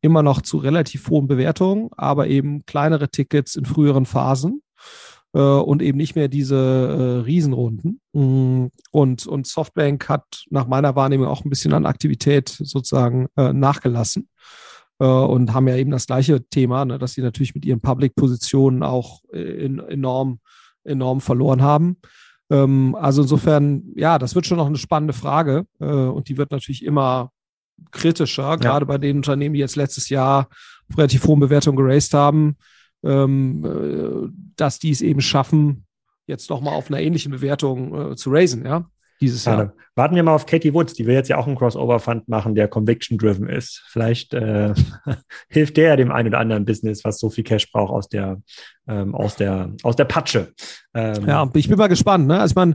[0.03, 4.63] immer noch zu relativ hohen Bewertungen, aber eben kleinere Tickets in früheren Phasen
[5.33, 8.01] äh, und eben nicht mehr diese äh, Riesenrunden.
[8.13, 13.53] Mm, und, und Softbank hat nach meiner Wahrnehmung auch ein bisschen an Aktivität sozusagen äh,
[13.53, 14.29] nachgelassen
[14.99, 18.83] äh, und haben ja eben das gleiche Thema, ne, dass sie natürlich mit ihren Public-Positionen
[18.83, 20.41] auch äh, in, enorm
[20.83, 21.99] enorm verloren haben.
[22.51, 26.83] Ähm, also insofern, ja, das wird schon noch eine spannende Frage und die wird natürlich
[26.87, 27.33] immer
[27.91, 28.57] kritischer, ja.
[28.57, 30.49] gerade bei den Unternehmen, die jetzt letztes Jahr
[30.97, 32.57] relativ hohen Bewertungen geraced haben,
[33.03, 35.87] dass die es eben schaffen,
[36.27, 39.65] jetzt noch mal auf einer ähnlichen Bewertung äh, zu raisen, ja dieses Jahr.
[39.65, 42.55] Ja, warten wir mal auf Katie Woods, die will jetzt ja auch einen Crossover-Fund machen,
[42.55, 43.83] der Conviction-driven ist.
[43.89, 44.73] Vielleicht äh,
[45.49, 48.41] hilft der dem einen oder anderen Business, was so viel Cash braucht aus der,
[48.89, 50.53] ähm, aus der, aus der Patsche.
[50.95, 52.27] Ähm, ja, ich bin mal gespannt.
[52.27, 52.41] Ne?
[52.41, 52.75] Also man,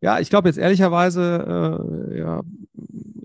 [0.00, 2.42] ja, ich glaube jetzt ehrlicherweise, äh, ja,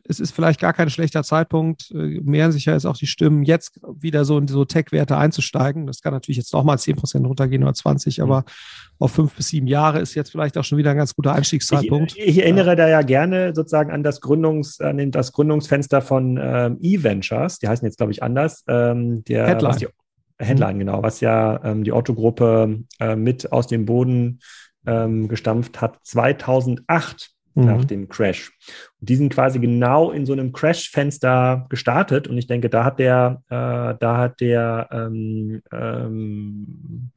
[0.07, 3.43] es ist vielleicht gar kein schlechter Zeitpunkt, äh, mehren sich ja jetzt auch die Stimmen,
[3.43, 5.87] jetzt wieder so in so Tech-Werte einzusteigen.
[5.87, 8.23] Das kann natürlich jetzt nochmal 10% runtergehen oder 20, mhm.
[8.23, 8.45] aber
[8.99, 12.15] auf fünf bis sieben Jahre ist jetzt vielleicht auch schon wieder ein ganz guter Einstiegszeitpunkt.
[12.17, 12.75] Ich, ich erinnere ja.
[12.75, 17.59] da ja gerne sozusagen an das Gründungs, an das Gründungsfenster von ähm, E-Ventures.
[17.59, 18.63] Die heißen jetzt, glaube ich, anders.
[18.67, 19.77] Ähm, der, Headline.
[19.77, 19.87] Die,
[20.39, 24.39] Headline, genau, was ja ähm, die Otto-Gruppe äh, mit aus dem Boden
[24.85, 27.65] ähm, gestampft hat, 2008 mhm.
[27.65, 28.51] nach dem Crash.
[28.99, 32.99] Und die sind quasi genau in so einem Crash-Fenster gestartet und ich denke, da hat
[32.99, 37.11] der, äh, da hat der, ähm, ähm,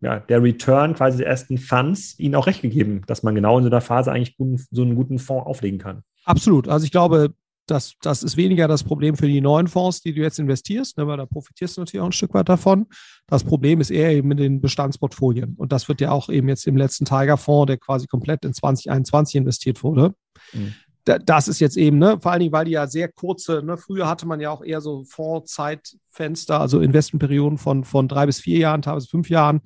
[0.00, 3.64] ja, der Return quasi der ersten Funds ihnen auch recht gegeben, dass man genau in
[3.64, 6.02] so einer Phase eigentlich guten, so einen guten Fonds auflegen kann.
[6.24, 6.68] Absolut.
[6.68, 7.32] Also ich glaube,
[7.70, 11.06] das, das ist weniger das Problem für die neuen Fonds, die du jetzt investierst, ne,
[11.06, 12.86] weil da profitierst du natürlich auch ein Stück weit davon.
[13.26, 15.54] Das Problem ist eher eben mit den Bestandsportfolien.
[15.56, 19.36] Und das wird ja auch eben jetzt im letzten Tiger-Fonds, der quasi komplett in 2021
[19.36, 20.14] investiert wurde.
[20.52, 20.74] Mhm.
[21.04, 24.08] Das ist jetzt eben, ne, vor allen Dingen, weil die ja sehr kurze, ne, früher
[24.08, 28.82] hatte man ja auch eher so Fondszeitfenster, also Investmentperioden von, von drei bis vier Jahren,
[28.82, 29.62] teilweise fünf Jahren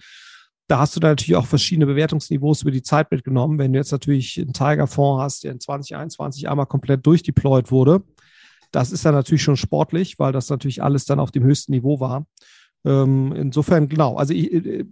[0.66, 3.59] da hast du da natürlich auch verschiedene Bewertungsniveaus über die Zeit mitgenommen.
[3.59, 8.03] Wenn du jetzt natürlich einen Tiger-Fonds hast, der in 2021 einmal komplett durchdeployed wurde,
[8.72, 12.00] das ist dann natürlich schon sportlich, weil das natürlich alles dann auf dem höchsten Niveau
[12.00, 12.27] war.
[12.87, 14.85] Ähm, insofern, genau, also ich, äh,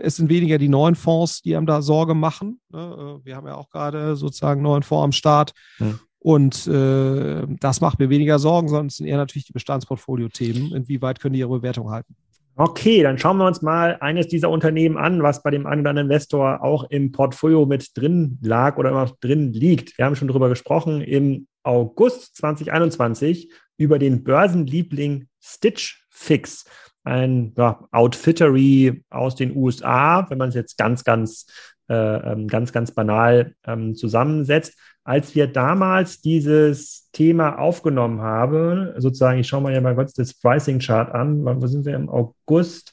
[0.00, 2.60] es sind weniger die neuen Fonds, die einem da Sorge machen.
[2.70, 3.20] Ne?
[3.22, 5.52] Äh, wir haben ja auch gerade sozusagen neuen Fonds am Start.
[5.78, 5.98] Hm.
[6.18, 10.74] Und äh, das macht mir weniger Sorgen, sondern es sind eher natürlich die Bestandsportfolio-Themen.
[10.74, 12.16] Inwieweit können die ihre Bewertung halten?
[12.58, 15.90] Okay, dann schauen wir uns mal eines dieser Unternehmen an, was bei dem einen oder
[15.90, 19.98] anderen Investor auch im Portfolio mit drin lag oder immer drin liegt.
[19.98, 21.02] Wir haben schon darüber gesprochen.
[21.02, 26.64] Im August 2021 über den Börsenliebling Stitch Fix,
[27.04, 31.44] ein ja, Outfittery aus den USA, wenn man es jetzt ganz, ganz,
[31.90, 39.38] äh, ähm, ganz, ganz banal ähm, zusammensetzt als wir damals dieses Thema aufgenommen haben, sozusagen,
[39.38, 42.92] ich schaue mal ja mal kurz das Pricing Chart an, wo sind wir im August?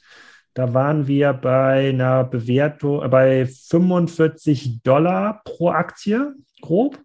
[0.54, 7.00] Da waren wir bei einer Bewertung äh, bei 45 Dollar pro Aktie, grob.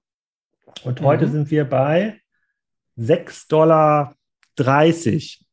[0.84, 1.32] Und heute mhm.
[1.32, 2.20] sind wir bei
[3.00, 4.14] 6,30 Dollar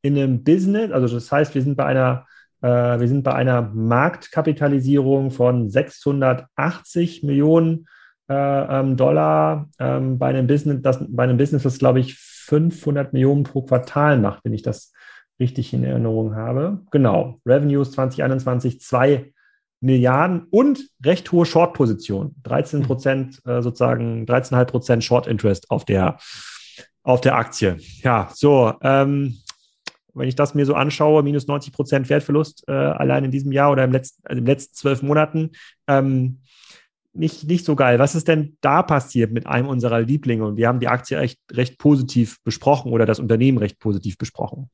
[0.03, 0.92] in einem Business.
[0.92, 2.27] Also das heißt, wir sind bei einer,
[2.61, 7.88] äh, wir sind bei einer Marktkapitalisierung von 680 Millionen
[8.29, 13.62] Dollar ähm, bei einem Business, das, bei einem Business, das glaube ich 500 Millionen pro
[13.62, 14.93] Quartal macht, wenn ich das
[15.39, 16.81] richtig in Erinnerung habe.
[16.91, 19.33] Genau, Revenues 2021 2
[19.81, 26.19] Milliarden und recht hohe Short-Position, 13 Prozent äh, sozusagen 13,5 Prozent Short Interest auf der
[27.03, 27.77] auf der Aktie.
[28.03, 28.73] Ja, so.
[28.83, 29.39] Ähm,
[30.12, 33.71] wenn ich das mir so anschaue, minus 90 Prozent Wertverlust äh, allein in diesem Jahr
[33.71, 35.51] oder im letzten, also in den letzten zwölf Monaten,
[35.87, 36.41] ähm,
[37.16, 37.98] nicht, nicht so geil.
[37.98, 40.44] Was ist denn da passiert mit einem unserer Lieblinge?
[40.44, 44.70] Und wir haben die Aktie echt recht positiv besprochen oder das Unternehmen recht positiv besprochen.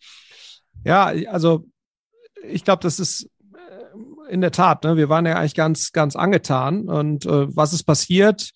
[0.85, 1.67] Ja, also
[2.49, 6.17] ich glaube, das ist äh, in der Tat, ne, wir waren ja eigentlich ganz, ganz
[6.17, 6.89] angetan.
[6.89, 8.51] Und äh, was ist passiert?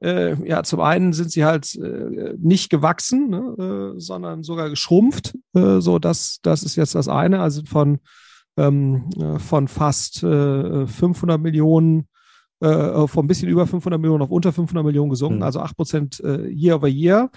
[0.00, 5.34] Äh, ja, zum einen sind sie halt äh, nicht gewachsen, ne, äh, sondern sogar geschrumpft.
[5.54, 7.40] Äh, so, das, das ist jetzt das eine.
[7.40, 7.98] Also von,
[8.56, 12.08] ähm, von fast 500 Millionen
[12.60, 15.42] äh, von ein bisschen über 500 Millionen auf unter 500 Millionen gesunken, mhm.
[15.42, 17.30] also 8 Prozent äh, year over year.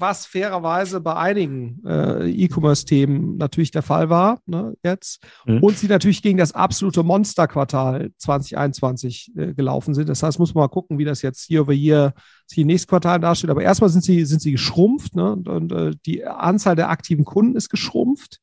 [0.00, 5.62] was fairerweise bei einigen äh, E-Commerce-Themen natürlich der Fall war ne, jetzt mhm.
[5.62, 10.08] und sie natürlich gegen das absolute Monsterquartal 2021 äh, gelaufen sind.
[10.08, 12.14] Das heißt, muss man mal gucken, wie das jetzt hier over year
[12.46, 13.50] sich im nächsten Quartal darstellt.
[13.50, 17.24] Aber erstmal sind sie, sind sie geschrumpft ne, und, und äh, die Anzahl der aktiven
[17.24, 18.40] Kunden ist geschrumpft.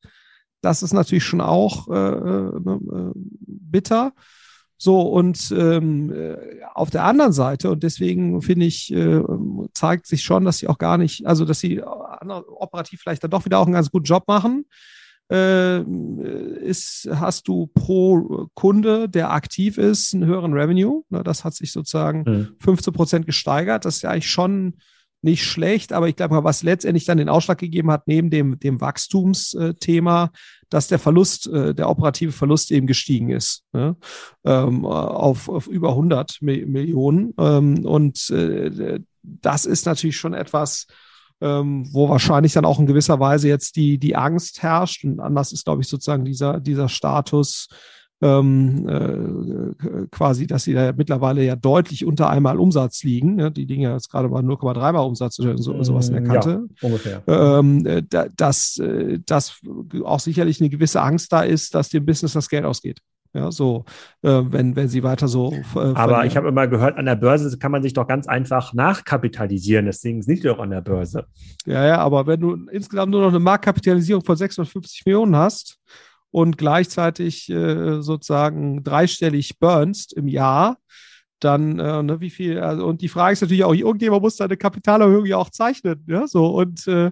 [0.60, 4.12] Das ist natürlich schon auch äh, äh, äh bitter.
[4.80, 6.36] So, und ähm, äh,
[6.72, 9.22] auf der anderen Seite, und deswegen finde ich, äh,
[9.74, 13.44] zeigt sich schon, dass sie auch gar nicht, also dass sie operativ vielleicht dann doch
[13.44, 14.66] wieder auch einen ganz guten Job machen.
[15.30, 21.02] Äh, ist, hast du pro Kunde, der aktiv ist, einen höheren Revenue.
[21.10, 22.48] Das hat sich sozusagen mhm.
[22.60, 23.84] 15 Prozent gesteigert.
[23.84, 24.74] Das ist ja eigentlich schon
[25.22, 28.80] nicht schlecht, aber ich glaube, was letztendlich dann den Ausschlag gegeben hat, neben dem, dem
[28.80, 30.30] Wachstumsthema,
[30.68, 33.96] dass der Verlust, äh, der operative Verlust eben gestiegen ist ne?
[34.44, 37.34] ähm, auf, auf über 100 Millionen.
[37.38, 40.86] Ähm, und äh, das ist natürlich schon etwas,
[41.40, 45.04] ähm, wo wahrscheinlich dann auch in gewisser Weise jetzt die, die Angst herrscht.
[45.04, 47.68] Und anders ist, glaube ich, sozusagen dieser, dieser Status
[48.20, 53.36] ähm, äh, quasi, dass sie da mittlerweile ja deutlich unter einmal Umsatz liegen.
[53.36, 53.50] Ne?
[53.50, 56.50] Die Dinge jetzt gerade mal 0,3 mal Umsatz oder so, sowas in der mm, Kante.
[56.80, 57.22] Ja, ungefähr.
[57.26, 58.02] Ähm, äh,
[58.36, 59.60] dass, äh, dass
[60.04, 63.00] auch sicherlich eine gewisse Angst da ist, dass dem Business das Geld ausgeht.
[63.34, 63.84] Ja, so,
[64.22, 65.52] äh, wenn, wenn sie weiter so.
[65.52, 68.72] Äh, aber ich habe immer gehört, an der Börse kann man sich doch ganz einfach
[68.72, 69.84] nachkapitalisieren.
[69.84, 71.26] Deswegen ist nicht doch an der Börse.
[71.66, 75.78] Ja, ja, aber wenn du insgesamt nur noch eine Marktkapitalisierung von 650 Millionen hast,
[76.30, 80.78] und gleichzeitig äh, sozusagen dreistellig burnst im Jahr,
[81.40, 84.56] dann, äh, ne, wie viel, also, und die Frage ist natürlich auch, irgendjemand muss deine
[84.56, 87.10] Kapitalerhöhung ja auch zeichnen, ja, so, und äh,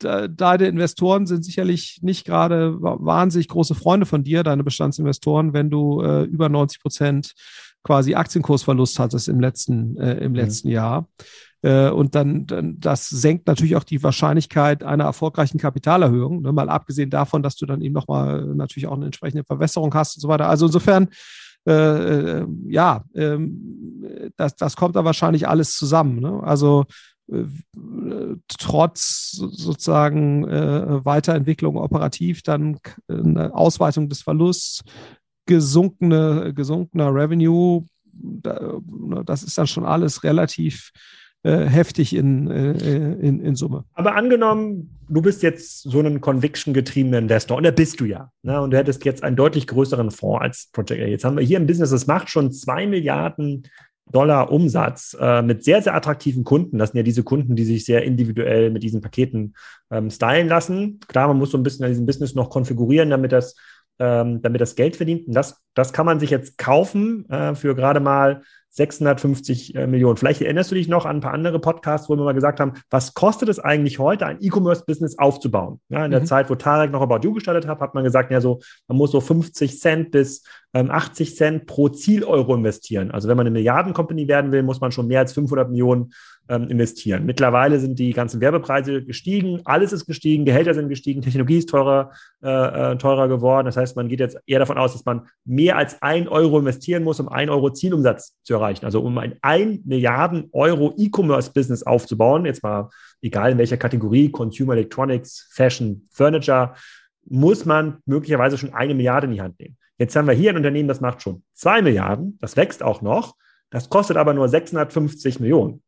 [0.00, 6.00] deine Investoren sind sicherlich nicht gerade wahnsinnig große Freunde von dir, deine Bestandsinvestoren, wenn du
[6.02, 7.32] äh, über 90 Prozent
[7.82, 10.36] quasi Aktienkursverlust hattest im letzten, äh, im mhm.
[10.36, 11.08] letzten Jahr.
[11.62, 16.68] Äh, und dann, dann, das senkt natürlich auch die Wahrscheinlichkeit einer erfolgreichen Kapitalerhöhung, ne, mal
[16.68, 20.28] abgesehen davon, dass du dann eben nochmal natürlich auch eine entsprechende Verwässerung hast und so
[20.28, 20.48] weiter.
[20.48, 21.08] Also insofern,
[21.66, 23.38] äh, äh, ja, äh,
[24.36, 26.20] das, das kommt da wahrscheinlich alles zusammen.
[26.20, 26.40] Ne?
[26.44, 26.84] Also
[27.30, 27.44] äh,
[28.46, 32.78] trotz sozusagen Weiterentwicklung operativ dann
[33.08, 34.82] eine Ausweitung des Verlusts,
[35.46, 40.90] gesunkene, gesunkener Revenue, das ist dann schon alles relativ
[41.44, 43.84] äh, heftig in, äh, in, in Summe.
[43.94, 48.30] Aber angenommen, du bist jetzt so ein Conviction-getriebener Investor und da bist du ja.
[48.42, 48.60] Ne?
[48.60, 51.06] Und du hättest jetzt einen deutlich größeren Fonds als Project A.
[51.06, 53.64] Jetzt haben wir hier ein Business, das macht schon zwei Milliarden
[54.10, 56.78] Dollar Umsatz äh, mit sehr, sehr attraktiven Kunden.
[56.78, 59.54] Das sind ja diese Kunden, die sich sehr individuell mit diesen Paketen
[59.90, 61.00] ähm, stylen lassen.
[61.08, 63.54] Klar, man muss so ein bisschen an diesem Business noch konfigurieren, damit das,
[63.98, 65.28] ähm, damit das Geld verdient.
[65.28, 70.16] Und das, das kann man sich jetzt kaufen äh, für gerade mal 650 äh, Millionen.
[70.16, 72.74] Vielleicht erinnerst du dich noch an ein paar andere Podcasts, wo wir mal gesagt haben,
[72.90, 75.80] was kostet es eigentlich heute, ein E-Commerce-Business aufzubauen?
[75.88, 76.26] Ja, in der mhm.
[76.26, 79.10] Zeit, wo Tarek noch About You gestartet hat, hat man gesagt, ja, so, man muss
[79.10, 80.44] so 50 Cent bis
[80.74, 83.10] ähm, 80 Cent pro Ziel-Euro investieren.
[83.10, 86.12] Also wenn man eine Milliarden-Company werden will, muss man schon mehr als 500 Millionen
[86.48, 87.26] ähm, investieren.
[87.26, 92.12] Mittlerweile sind die ganzen Werbepreise gestiegen, alles ist gestiegen, Gehälter sind gestiegen, Technologie ist teurer,
[92.42, 93.66] äh, äh, teurer geworden.
[93.66, 97.04] Das heißt, man geht jetzt eher davon aus, dass man mehr als ein Euro investieren
[97.04, 98.84] muss, um ein Euro Zielumsatz zu erreichen.
[98.84, 102.88] Also um ein 1 Milliarden Euro E-Commerce-Business aufzubauen, jetzt mal
[103.20, 106.74] egal in welcher Kategorie, Consumer Electronics, Fashion, Furniture,
[107.24, 109.76] muss man möglicherweise schon eine Milliarde in die Hand nehmen.
[109.98, 113.34] Jetzt haben wir hier ein Unternehmen, das macht schon zwei Milliarden, das wächst auch noch,
[113.70, 115.82] das kostet aber nur 650 Millionen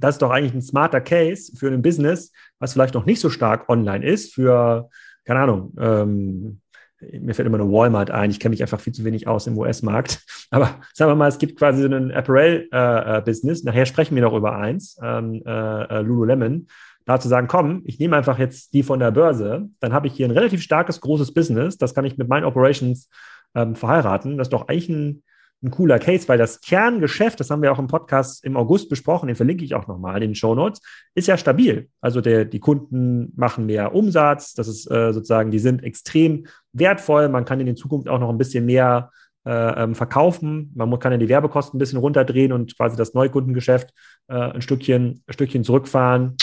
[0.00, 3.30] das ist doch eigentlich ein smarter Case für ein Business, was vielleicht noch nicht so
[3.30, 4.88] stark online ist, für,
[5.24, 6.60] keine Ahnung, ähm,
[7.00, 9.56] mir fällt immer nur Walmart ein, ich kenne mich einfach viel zu wenig aus im
[9.56, 10.22] US-Markt.
[10.50, 14.22] Aber sagen wir mal, es gibt quasi so ein Apparel-Business, äh, äh nachher sprechen wir
[14.22, 16.66] noch über eins, ähm, äh, äh, Lululemon,
[17.06, 20.12] da zu sagen, komm, ich nehme einfach jetzt die von der Börse, dann habe ich
[20.12, 23.08] hier ein relativ starkes, großes Business, das kann ich mit meinen Operations
[23.54, 24.36] ähm, verheiraten.
[24.36, 25.22] Das ist doch eigentlich ein,
[25.62, 29.26] ein cooler Case, weil das Kerngeschäft, das haben wir auch im Podcast im August besprochen,
[29.26, 30.80] den verlinke ich auch nochmal in den Show Notes,
[31.14, 31.88] ist ja stabil.
[32.00, 37.28] Also der, die Kunden machen mehr Umsatz, das ist äh, sozusagen, die sind extrem wertvoll,
[37.28, 39.10] man kann in der Zukunft auch noch ein bisschen mehr
[39.44, 43.92] äh, ähm, verkaufen, man kann ja die Werbekosten ein bisschen runterdrehen und quasi das Neukundengeschäft
[44.28, 46.36] äh, ein Stückchen, ein Stückchen zurückfahren.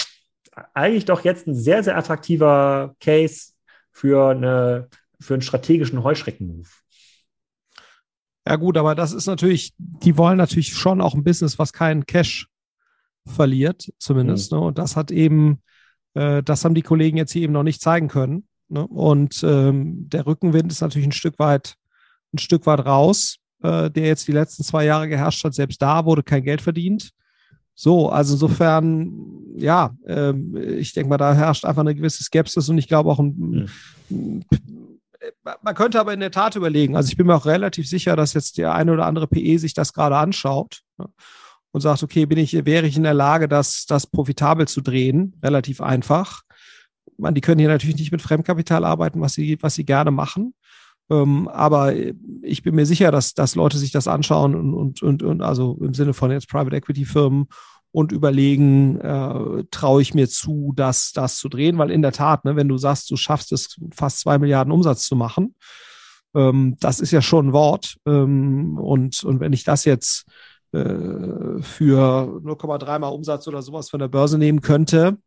[0.74, 3.53] Eigentlich doch jetzt ein sehr, sehr attraktiver Case
[3.91, 4.88] für, eine,
[5.20, 6.68] für einen strategischen Heuschrecken-Move.
[8.48, 12.06] Ja, gut, aber das ist natürlich, die wollen natürlich schon auch ein Business, was keinen
[12.06, 12.48] Cash
[13.26, 14.54] verliert, zumindest.
[14.54, 14.58] Mhm.
[14.58, 14.64] Ne?
[14.64, 15.62] Und das hat eben,
[16.14, 18.48] äh, das haben die Kollegen jetzt hier eben noch nicht zeigen können.
[18.70, 18.88] Ne?
[18.88, 21.76] Und ähm, der Rückenwind ist natürlich ein Stück weit,
[22.34, 25.54] ein Stück weit raus, äh, der jetzt die letzten zwei Jahre geherrscht hat.
[25.54, 27.12] Selbst da wurde kein Geld verdient.
[27.76, 29.12] So, also insofern,
[29.58, 30.32] ja, äh,
[30.78, 33.68] ich denke mal, da herrscht einfach eine gewisse Skepsis und ich glaube auch ein,
[34.10, 34.45] mhm.
[35.61, 38.34] Man könnte aber in der Tat überlegen, also ich bin mir auch relativ sicher, dass
[38.34, 41.07] jetzt der eine oder andere PE sich das gerade anschaut ne,
[41.71, 45.36] und sagt, okay, bin ich, wäre ich in der Lage, das, das profitabel zu drehen,
[45.43, 46.43] relativ einfach.
[47.17, 50.53] Man, die können hier natürlich nicht mit Fremdkapital arbeiten, was sie, was sie gerne machen.
[51.09, 51.93] Ähm, aber
[52.41, 55.78] ich bin mir sicher, dass, dass Leute sich das anschauen und, und, und, und also
[55.82, 57.47] im Sinne von jetzt Private Equity Firmen
[57.91, 62.45] und überlegen, äh, traue ich mir zu, das, das zu drehen, weil in der Tat,
[62.45, 65.55] ne, wenn du sagst, du schaffst es, fast zwei Milliarden Umsatz zu machen,
[66.35, 67.97] ähm, das ist ja schon ein Wort.
[68.05, 70.25] Ähm, und, und wenn ich das jetzt
[70.73, 70.79] äh,
[71.61, 75.17] für 0,3 mal Umsatz oder sowas von der Börse nehmen könnte,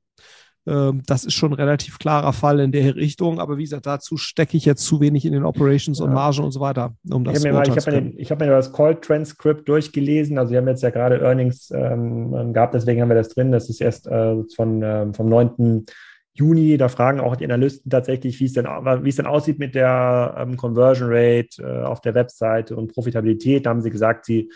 [0.64, 3.40] das ist schon ein relativ klarer Fall in der Richtung.
[3.40, 6.52] Aber wie gesagt, dazu stecke ich jetzt zu wenig in den Operations und Margen und
[6.52, 10.38] so weiter, um das ich habe mir, ich hab mir, hab mir das Call-Transcript durchgelesen.
[10.38, 13.52] Also, wir haben jetzt ja gerade Earnings ähm, gehabt, deswegen haben wir das drin.
[13.52, 15.86] Das ist erst äh, von, äh, vom 9.
[16.34, 16.76] Juni.
[16.76, 20.34] Da fragen auch die Analysten tatsächlich, wie es denn, wie es denn aussieht mit der
[20.38, 23.66] ähm, Conversion Rate äh, auf der Webseite und Profitabilität.
[23.66, 24.50] Da haben sie gesagt, sie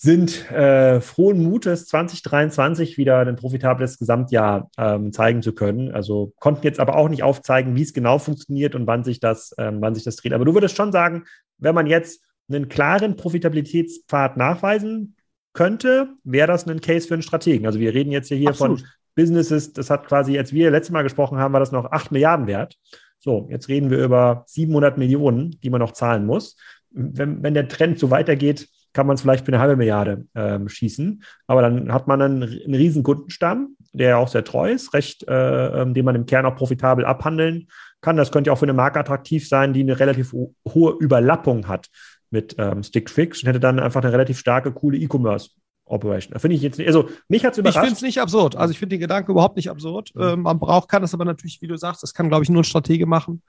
[0.00, 5.90] sind äh, frohen Mutes, 2023 wieder ein profitables Gesamtjahr ähm, zeigen zu können.
[5.90, 9.56] Also konnten jetzt aber auch nicht aufzeigen, wie es genau funktioniert und wann sich das,
[9.58, 10.34] ähm, wann sich das dreht.
[10.34, 11.24] Aber du würdest schon sagen,
[11.58, 15.16] wenn man jetzt einen klaren Profitabilitätspfad nachweisen
[15.52, 17.66] könnte, wäre das ein Case für einen Strategen.
[17.66, 18.80] Also wir reden jetzt hier Absolut.
[18.82, 22.12] von Businesses, das hat quasi, als wir letztes Mal gesprochen haben, war das noch 8
[22.12, 22.76] Milliarden wert.
[23.18, 26.56] So, jetzt reden wir über 700 Millionen, die man noch zahlen muss.
[26.90, 28.68] Wenn, wenn der Trend so weitergeht,
[28.98, 31.22] kann man es vielleicht für eine halbe Milliarde ähm, schießen.
[31.46, 35.82] Aber dann hat man einen, einen riesen Kundenstamm, der auch sehr treu ist, recht, äh,
[35.82, 37.68] ähm, den man im Kern auch profitabel abhandeln
[38.00, 38.16] kann.
[38.16, 41.90] Das könnte ja auch für eine Marke attraktiv sein, die eine relativ hohe Überlappung hat
[42.30, 45.50] mit ähm, Stickfix und hätte dann einfach eine relativ starke, coole E-Commerce
[45.84, 46.36] Operation.
[46.40, 47.76] Finde ich jetzt nicht, also mich hat es überrascht.
[47.76, 48.56] Ich finde es nicht absurd.
[48.56, 50.10] Also ich finde den Gedanken überhaupt nicht absurd.
[50.16, 50.22] Mhm.
[50.22, 52.62] Ähm, man braucht, kann es aber natürlich, wie du sagst, das kann, glaube ich, nur
[52.62, 53.42] ein Stratege machen,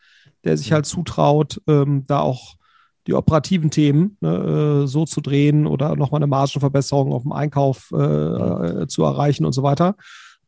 [0.43, 0.75] der sich mhm.
[0.75, 2.58] halt zutraut, ähm, da auch
[3.07, 7.91] die operativen Themen ne, äh, so zu drehen oder nochmal eine Margenverbesserung auf dem Einkauf
[7.93, 9.95] äh, äh, zu erreichen und so weiter.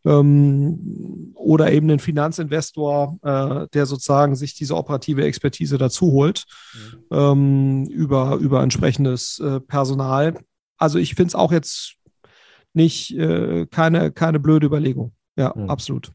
[0.04, 7.04] Ähm, oder eben den Finanzinvestor, äh, der sozusagen sich diese operative Expertise dazu holt mhm.
[7.12, 10.40] ähm, über, über entsprechendes äh, Personal.
[10.78, 11.98] Also ich finde es auch jetzt
[12.74, 15.14] nicht äh, keine, keine blöde Überlegung.
[15.36, 15.70] Ja, mhm.
[15.70, 16.12] absolut.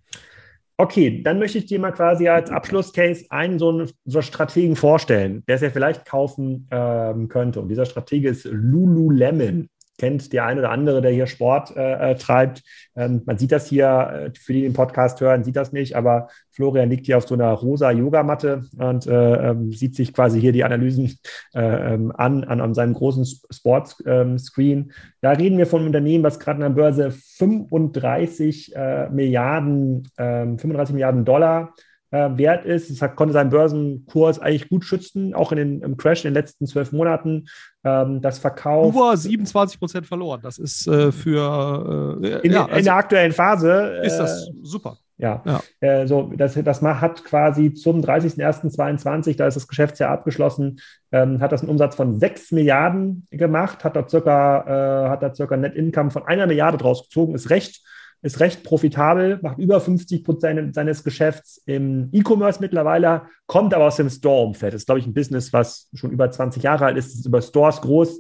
[0.79, 5.43] Okay, dann möchte ich dir mal quasi als Abschlusscase einen so einen so Strategen vorstellen,
[5.49, 7.61] der es ja vielleicht kaufen ähm, könnte.
[7.61, 12.15] Und dieser Stratege ist Lululemon kennt der eine oder andere, der hier Sport äh, äh,
[12.17, 12.63] treibt.
[12.95, 16.29] Ähm, man sieht das hier, äh, für die den Podcast hören, sieht das nicht, aber
[16.51, 20.53] Florian liegt hier auf so einer rosa Yogamatte und äh, ähm, sieht sich quasi hier
[20.53, 21.19] die Analysen
[21.55, 24.79] äh, ähm, an, an, an seinem großen Sportscreen.
[24.79, 24.91] Ähm,
[25.21, 30.95] da reden wir von einem Unternehmen, was gerade an der Börse 35 äh, Milliarden, 35
[30.95, 31.75] Milliarden Dollar
[32.17, 32.91] äh, wert ist.
[32.91, 36.35] Es hat, konnte seinen Börsenkurs eigentlich gut schützen, auch in den, im Crash in den
[36.35, 37.47] letzten zwölf Monaten.
[37.85, 38.95] Ähm, das Verkauf.
[38.95, 40.41] Über 27 Prozent verloren.
[40.43, 42.21] Das ist äh, für.
[42.23, 44.01] Äh, in, ja, also in, der aktuellen Phase.
[44.03, 44.99] Ist das äh, super.
[45.19, 45.61] Ja, ja.
[45.81, 50.79] Äh, so, das, das hat quasi zum 30.01.22, da ist das Geschäftsjahr abgeschlossen,
[51.11, 55.35] ähm, hat das einen Umsatz von 6 Milliarden gemacht, hat da circa, äh, hat da
[55.35, 57.83] circa Net Income von einer Milliarde draus gezogen, ist recht
[58.23, 63.97] ist recht profitabel, macht über 50 Prozent seines Geschäfts im E-Commerce mittlerweile, kommt aber aus
[63.97, 64.75] dem Store-Umfeld.
[64.75, 67.43] Das ist, glaube ich, ein Business, was schon über 20 Jahre alt ist, ist über
[67.43, 68.19] Stores groß,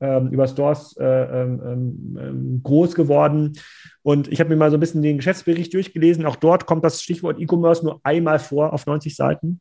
[0.00, 3.58] ähm, über Stores äh, ähm, ähm, ähm, groß geworden.
[4.02, 6.24] Und ich habe mir mal so ein bisschen den Geschäftsbericht durchgelesen.
[6.26, 9.60] Auch dort kommt das Stichwort E-Commerce nur einmal vor auf 90 Seiten.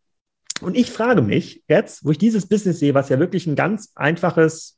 [0.62, 3.92] Und ich frage mich jetzt, wo ich dieses Business sehe, was ja wirklich ein ganz
[3.96, 4.77] einfaches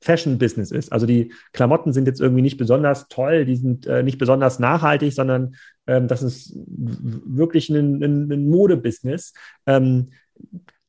[0.00, 0.92] Fashion-Business ist.
[0.92, 5.12] Also die Klamotten sind jetzt irgendwie nicht besonders toll, die sind äh, nicht besonders nachhaltig,
[5.12, 9.34] sondern ähm, das ist wirklich ein, ein, ein Mode-Business.
[9.66, 10.08] Ähm,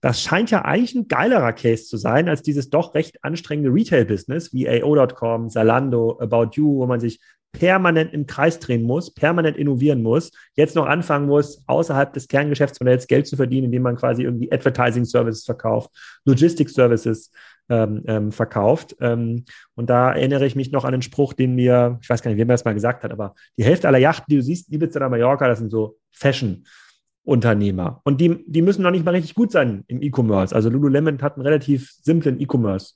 [0.01, 4.53] das scheint ja eigentlich ein geilerer Case zu sein als dieses doch recht anstrengende Retail-Business
[4.53, 7.19] wie AO.com, Zalando, About You, wo man sich
[7.51, 13.07] permanent im Kreis drehen muss, permanent innovieren muss, jetzt noch anfangen muss, außerhalb des Kerngeschäftsmodells
[13.07, 15.89] Geld zu verdienen, indem man quasi irgendwie Advertising Services verkauft,
[16.25, 17.31] Logistic Services
[17.69, 18.95] ähm, ähm, verkauft.
[18.99, 19.45] Ähm,
[19.75, 22.37] und da erinnere ich mich noch an den Spruch, den mir, ich weiß gar nicht,
[22.37, 24.99] wer mir das mal gesagt hat, aber die Hälfte aller Yachten, die du siehst, Ibiza
[24.99, 26.63] oder Mallorca, das sind so Fashion.
[27.23, 28.01] Unternehmer.
[28.05, 30.55] Und die, die müssen noch nicht mal richtig gut sein im E-Commerce.
[30.55, 32.95] Also Lululemon hat einen relativ simplen E-Commerce.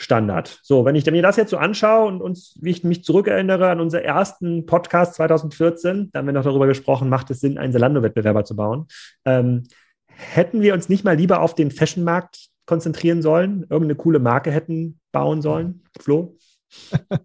[0.00, 0.60] Standard.
[0.62, 3.80] So, wenn ich mir das jetzt so anschaue und uns, wie ich mich zurückerinnere an
[3.80, 8.44] unseren ersten Podcast 2014, da haben wir noch darüber gesprochen, macht es Sinn, einen Zalando-Wettbewerber
[8.44, 8.86] zu bauen.
[9.24, 9.64] Ähm,
[10.06, 15.00] hätten wir uns nicht mal lieber auf den Fashion-Markt konzentrieren sollen, irgendeine coole Marke hätten
[15.10, 15.82] bauen sollen?
[16.00, 16.36] Flo?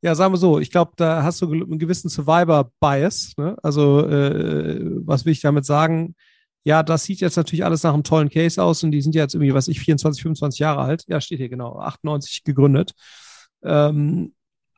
[0.00, 3.32] Ja, sagen wir so, ich glaube, da hast du einen gewissen Survivor-Bias.
[3.36, 3.56] Ne?
[3.64, 6.14] Also, äh, was will ich damit sagen?
[6.64, 9.22] Ja, das sieht jetzt natürlich alles nach einem tollen Case aus und die sind ja
[9.22, 11.04] jetzt irgendwie, was ich, 24, 25 Jahre alt.
[11.06, 12.92] Ja, steht hier genau, 98 gegründet.
[13.62, 14.34] Ähm,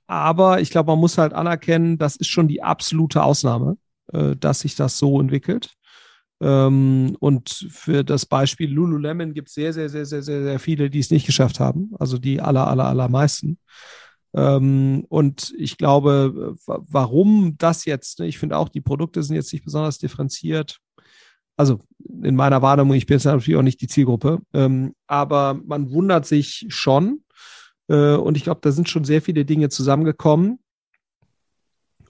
[0.07, 3.77] aber ich glaube, man muss halt anerkennen, das ist schon die absolute Ausnahme,
[4.13, 5.75] äh, dass sich das so entwickelt.
[6.41, 10.91] Ähm, und für das Beispiel Lululemon gibt es sehr, sehr, sehr, sehr, sehr, sehr viele,
[10.91, 11.93] die es nicht geschafft haben.
[11.99, 13.59] Also die aller, aller, allermeisten.
[14.33, 19.53] Ähm, und ich glaube, warum das jetzt, ne, ich finde auch, die Produkte sind jetzt
[19.53, 20.79] nicht besonders differenziert.
[21.61, 21.79] Also
[22.23, 26.25] in meiner Wahrnehmung, ich bin jetzt natürlich auch nicht die Zielgruppe, ähm, aber man wundert
[26.25, 27.23] sich schon.
[27.89, 30.59] Äh, und ich glaube, da sind schon sehr viele Dinge zusammengekommen.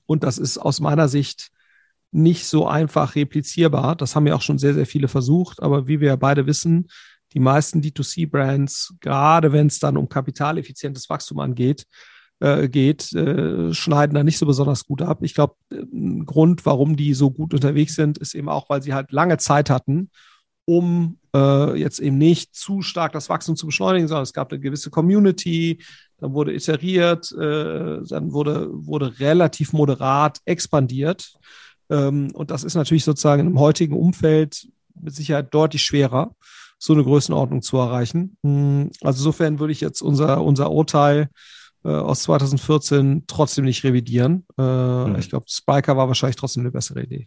[0.06, 1.50] Und das ist aus meiner Sicht
[2.12, 3.96] nicht so einfach replizierbar.
[3.96, 5.60] Das haben ja auch schon sehr, sehr viele versucht.
[5.60, 6.86] Aber wie wir ja beide wissen,
[7.32, 11.88] die meisten D2C-Brands, gerade wenn es dann um kapitaleffizientes Wachstum angeht,
[12.40, 15.18] äh, geht, äh, schneiden da nicht so besonders gut ab.
[15.22, 18.94] Ich glaube, ein Grund, warum die so gut unterwegs sind, ist eben auch, weil sie
[18.94, 20.10] halt lange Zeit hatten,
[20.64, 24.60] um äh, jetzt eben nicht zu stark das Wachstum zu beschleunigen, sondern es gab eine
[24.60, 25.82] gewisse Community,
[26.18, 31.34] dann wurde iteriert, äh, dann wurde, wurde relativ moderat expandiert.
[31.90, 36.34] Ähm, und das ist natürlich sozusagen im heutigen Umfeld mit Sicherheit deutlich schwerer
[36.78, 38.38] so eine Größenordnung zu erreichen.
[38.42, 41.28] Hm, also insofern würde ich jetzt unser, unser Urteil äh,
[41.88, 44.46] aus 2014 trotzdem nicht revidieren.
[44.58, 45.16] Äh, mhm.
[45.18, 47.26] Ich glaube, Spiker war wahrscheinlich trotzdem eine bessere Idee.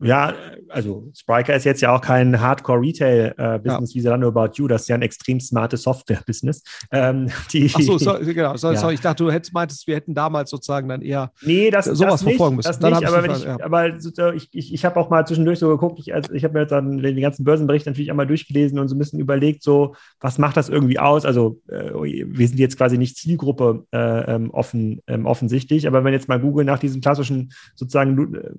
[0.00, 0.34] Ja,
[0.70, 4.88] also Spriker ist jetzt ja auch kein Hardcore-Retail-Business äh, wie Zalando About You, das ist
[4.88, 6.64] ja ein extrem smartes Software-Business.
[6.90, 7.28] Ähm,
[7.74, 8.56] Ach so, so, genau.
[8.56, 8.78] So, ja.
[8.78, 12.14] sorry, ich dachte, du hättest meintest, wir hätten damals sozusagen dann eher nee, das, sowas
[12.14, 12.66] das verfolgen müssen.
[12.66, 13.56] Das dann nicht, aber, ich, ja.
[13.62, 16.60] aber ich, ich, ich habe auch mal zwischendurch so geguckt, ich, also ich habe mir
[16.60, 20.38] jetzt dann den ganzen Börsenbericht natürlich einmal durchgelesen und so ein bisschen überlegt, so, was
[20.38, 21.24] macht das irgendwie aus?
[21.24, 26.12] Also äh, wir sind jetzt quasi nicht Zielgruppe äh, ähm, offen, ähm, offensichtlich, aber wenn
[26.12, 28.50] jetzt mal Google nach diesen klassischen sozusagen äh,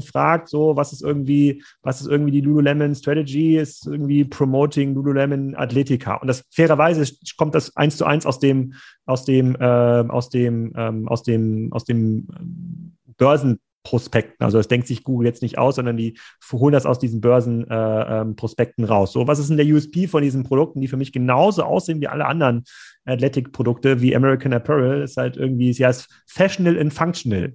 [0.00, 5.54] Fragt, so, was ist irgendwie, was ist irgendwie die Lululemon Strategy, ist irgendwie Promoting Lululemon
[5.54, 6.16] Athletica.
[6.16, 7.04] Und das fairerweise
[7.36, 8.74] kommt das eins zu eins aus dem,
[9.06, 13.58] aus dem, äh, aus dem, ähm, aus dem, aus dem ähm, Börsen.
[14.38, 16.16] Also das denkt sich Google jetzt nicht aus, sondern die
[16.52, 19.12] holen das aus diesen Börsenprospekten äh, ähm, raus.
[19.12, 22.06] So, was ist denn der USP von diesen Produkten, die für mich genauso aussehen wie
[22.06, 22.62] alle anderen
[23.04, 25.02] Athletic-Produkte wie American Apparel?
[25.02, 27.54] Ist halt irgendwie, sie heißt Fashional and Functional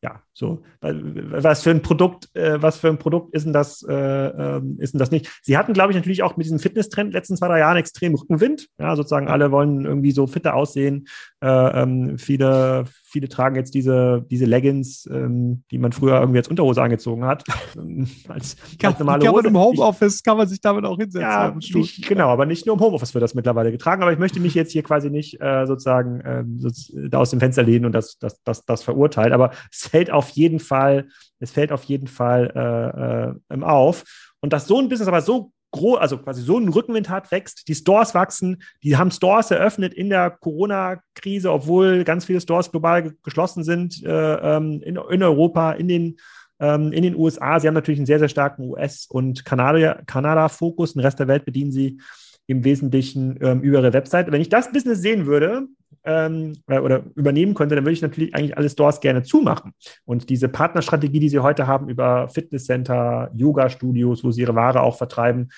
[0.00, 3.92] ja, so, was für ein Produkt, äh, was für ein Produkt ist denn das, äh,
[3.92, 5.28] äh, ist denn das nicht?
[5.42, 8.68] Sie hatten, glaube ich, natürlich auch mit diesem Fitness-Trend letzten zwei, drei Jahren extrem Rückenwind.
[8.78, 11.08] Ja, sozusagen alle wollen irgendwie so fitter aussehen.
[11.40, 16.46] Äh, ähm, viele, viele tragen jetzt diese, diese Leggings, ähm, die man früher irgendwie als
[16.46, 17.42] Unterhose angezogen hat.
[17.76, 21.28] Ähm, als, kann, als normale kann man im Homeoffice, kann man sich damit auch hinsetzen.
[21.28, 24.02] Ja, nicht, genau, aber nicht nur im Homeoffice wird das mittlerweile getragen.
[24.02, 26.70] Aber ich möchte mich jetzt hier quasi nicht äh, sozusagen ähm, so,
[27.08, 29.32] da aus dem Fenster lehnen und das, das, das, das verurteilen.
[29.32, 31.08] Aber es fällt auf jeden Fall,
[31.40, 34.04] es fällt auf jeden Fall äh, äh, auf.
[34.40, 37.68] Und dass so ein Business aber so groß, also quasi so einen Rückenwind hat, wächst,
[37.68, 43.14] die Stores wachsen, die haben Stores eröffnet in der Corona-Krise, obwohl ganz viele Stores global
[43.22, 46.16] geschlossen sind äh, ähm, in, in Europa, in den
[46.60, 47.60] ähm, in den USA.
[47.60, 50.06] Sie haben natürlich einen sehr, sehr starken US- und Kanada-Fokus.
[50.06, 52.00] Kanada den Rest der Welt bedienen sie
[52.48, 54.32] im Wesentlichen ähm, über ihre Website.
[54.32, 55.68] Wenn ich das Business sehen würde,
[56.04, 59.72] ähm, oder übernehmen könnte, dann würde ich natürlich eigentlich alle Stores gerne zumachen.
[60.04, 64.96] Und diese Partnerstrategie, die sie heute haben über Fitnesscenter, Yoga-Studios, wo sie ihre Ware auch
[64.96, 65.50] vertreiben,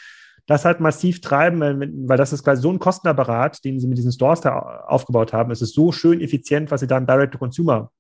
[0.47, 4.11] das halt massiv treiben, weil das ist quasi so ein Kostenapparat, den sie mit diesen
[4.11, 5.53] Stores da aufgebaut haben.
[5.53, 7.91] Es ist so schön effizient, was sie da im Direct-to-Consumer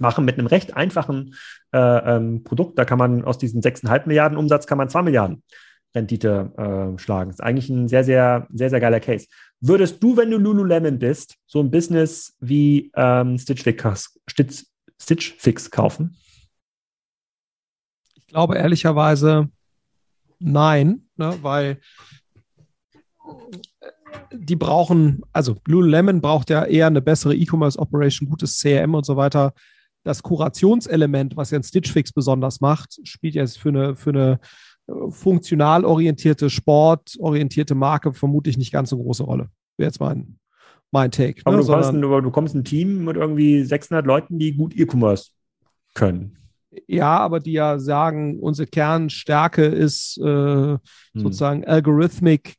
[0.00, 1.34] machen mit einem recht einfachen
[1.72, 2.78] äh, ähm, Produkt.
[2.78, 5.44] Da kann man aus diesen 6,5 Milliarden Umsatz kann man 2 Milliarden
[5.96, 7.30] Rendite äh, schlagen.
[7.30, 9.26] Ist eigentlich ein sehr, sehr, sehr, sehr geiler Case.
[9.60, 14.64] Würdest du, wenn du Lululemon bist, so ein Business wie ähm, Stitch, Fix, Stitch,
[15.00, 16.16] Stitch Fix kaufen?
[18.14, 19.48] Ich glaube ehrlicherweise
[20.38, 21.80] nein, ne, weil
[24.32, 29.16] die brauchen, also Lululemon braucht ja eher eine bessere E-Commerce Operation, gutes CRM und so
[29.16, 29.52] weiter.
[30.04, 34.40] Das Kurationselement, was ja ein Stitch Fix besonders macht, spielt jetzt für eine, für eine
[35.08, 39.48] funktional orientierte, sportorientierte Marke vermutlich nicht ganz so große Rolle.
[39.76, 40.38] Wäre jetzt mein,
[40.90, 41.42] mein Take.
[41.44, 41.62] Aber ne?
[41.62, 45.30] du, kommst ein, du kommst ein Team mit irgendwie 600 Leuten, die gut E-Commerce
[45.94, 46.36] können.
[46.86, 50.80] Ja, aber die ja sagen, unsere Kernstärke ist äh, hm.
[51.14, 52.54] sozusagen Algorithmic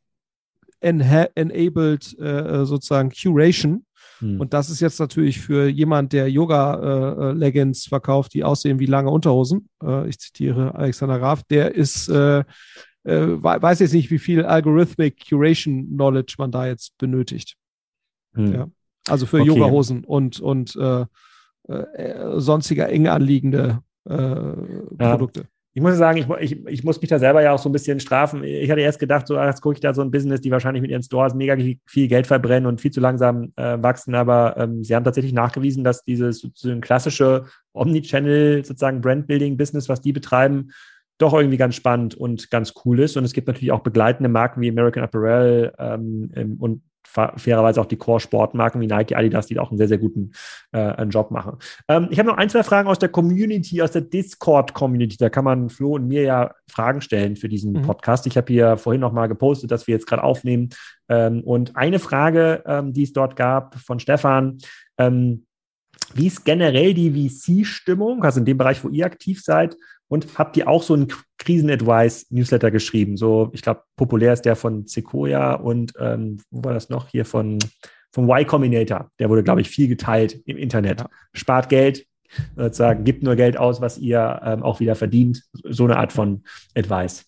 [0.80, 3.86] enabled äh, sozusagen Curation.
[4.20, 4.40] Hm.
[4.40, 9.10] Und das ist jetzt natürlich für jemand, der Yoga-Leggings äh, verkauft, die aussehen wie lange
[9.10, 9.70] Unterhosen.
[9.84, 12.44] Äh, ich zitiere Alexander Graf, der ist, äh, äh
[13.04, 17.56] weiß jetzt nicht, wie viel Algorithmic Curation Knowledge man da jetzt benötigt.
[18.34, 18.54] Hm.
[18.54, 18.68] Ja.
[19.08, 19.48] Also für okay.
[19.48, 21.06] Yogahosen und, und äh,
[21.68, 24.16] äh, sonstiger eng anliegende äh,
[24.98, 25.42] Produkte.
[25.42, 25.48] Ja.
[25.78, 28.00] Ich muss sagen, ich, ich, ich muss mich da selber ja auch so ein bisschen
[28.00, 28.44] strafen.
[28.44, 30.82] Ich hatte erst gedacht, so, ah, jetzt gucke ich da so ein Business, die wahrscheinlich
[30.82, 31.56] mit ihren Stores mega
[31.86, 34.16] viel Geld verbrennen und viel zu langsam äh, wachsen.
[34.16, 40.02] Aber ähm, sie haben tatsächlich nachgewiesen, dass dieses so ein klassische Omnichannel sozusagen Brandbuilding-Business, was
[40.02, 40.72] die betreiben,
[41.20, 43.16] doch irgendwie ganz spannend und ganz cool ist.
[43.16, 47.98] Und es gibt natürlich auch begleitende Marken wie American Apparel ähm, und fairerweise auch die
[47.98, 50.32] Core-Sportmarken wie Nike, Adidas, die auch einen sehr, sehr guten
[50.74, 51.58] äh, Job machen.
[51.88, 55.18] Ähm, ich habe noch ein, zwei Fragen aus der Community, aus der Discord-Community.
[55.18, 57.82] Da kann man Flo und mir ja Fragen stellen für diesen mhm.
[57.84, 58.28] Podcast.
[58.28, 60.70] Ich habe hier vorhin noch mal gepostet, dass wir jetzt gerade aufnehmen.
[61.10, 64.58] Ähm, und eine Frage, ähm, die es dort gab von Stefan,
[64.98, 65.46] ähm,
[66.14, 69.76] wie ist generell die VC-Stimmung, also in dem Bereich, wo ihr aktiv seid?
[70.10, 73.18] Und habt ihr auch so einen Krisen-Advice-Newsletter geschrieben?
[73.18, 77.08] So, ich glaube, populär ist der von Sequoia und ähm, wo war das noch?
[77.10, 77.60] Hier von
[78.12, 79.12] vom Y Combinator.
[79.20, 81.02] Der wurde, glaube ich, viel geteilt im Internet.
[81.02, 81.10] Ja.
[81.34, 82.06] Spart Geld,
[82.56, 85.44] sozusagen, gibt nur Geld aus, was ihr ähm, auch wieder verdient.
[85.64, 86.44] So eine Art von
[86.76, 87.26] Advice.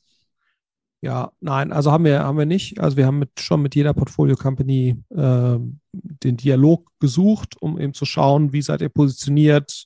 [1.02, 2.80] Ja, nein, also haben wir, haben wir nicht.
[2.80, 5.58] Also wir haben mit, schon mit jeder Portfolio-Company äh,
[5.94, 9.86] den Dialog gesucht, um eben zu schauen, wie seid ihr positioniert,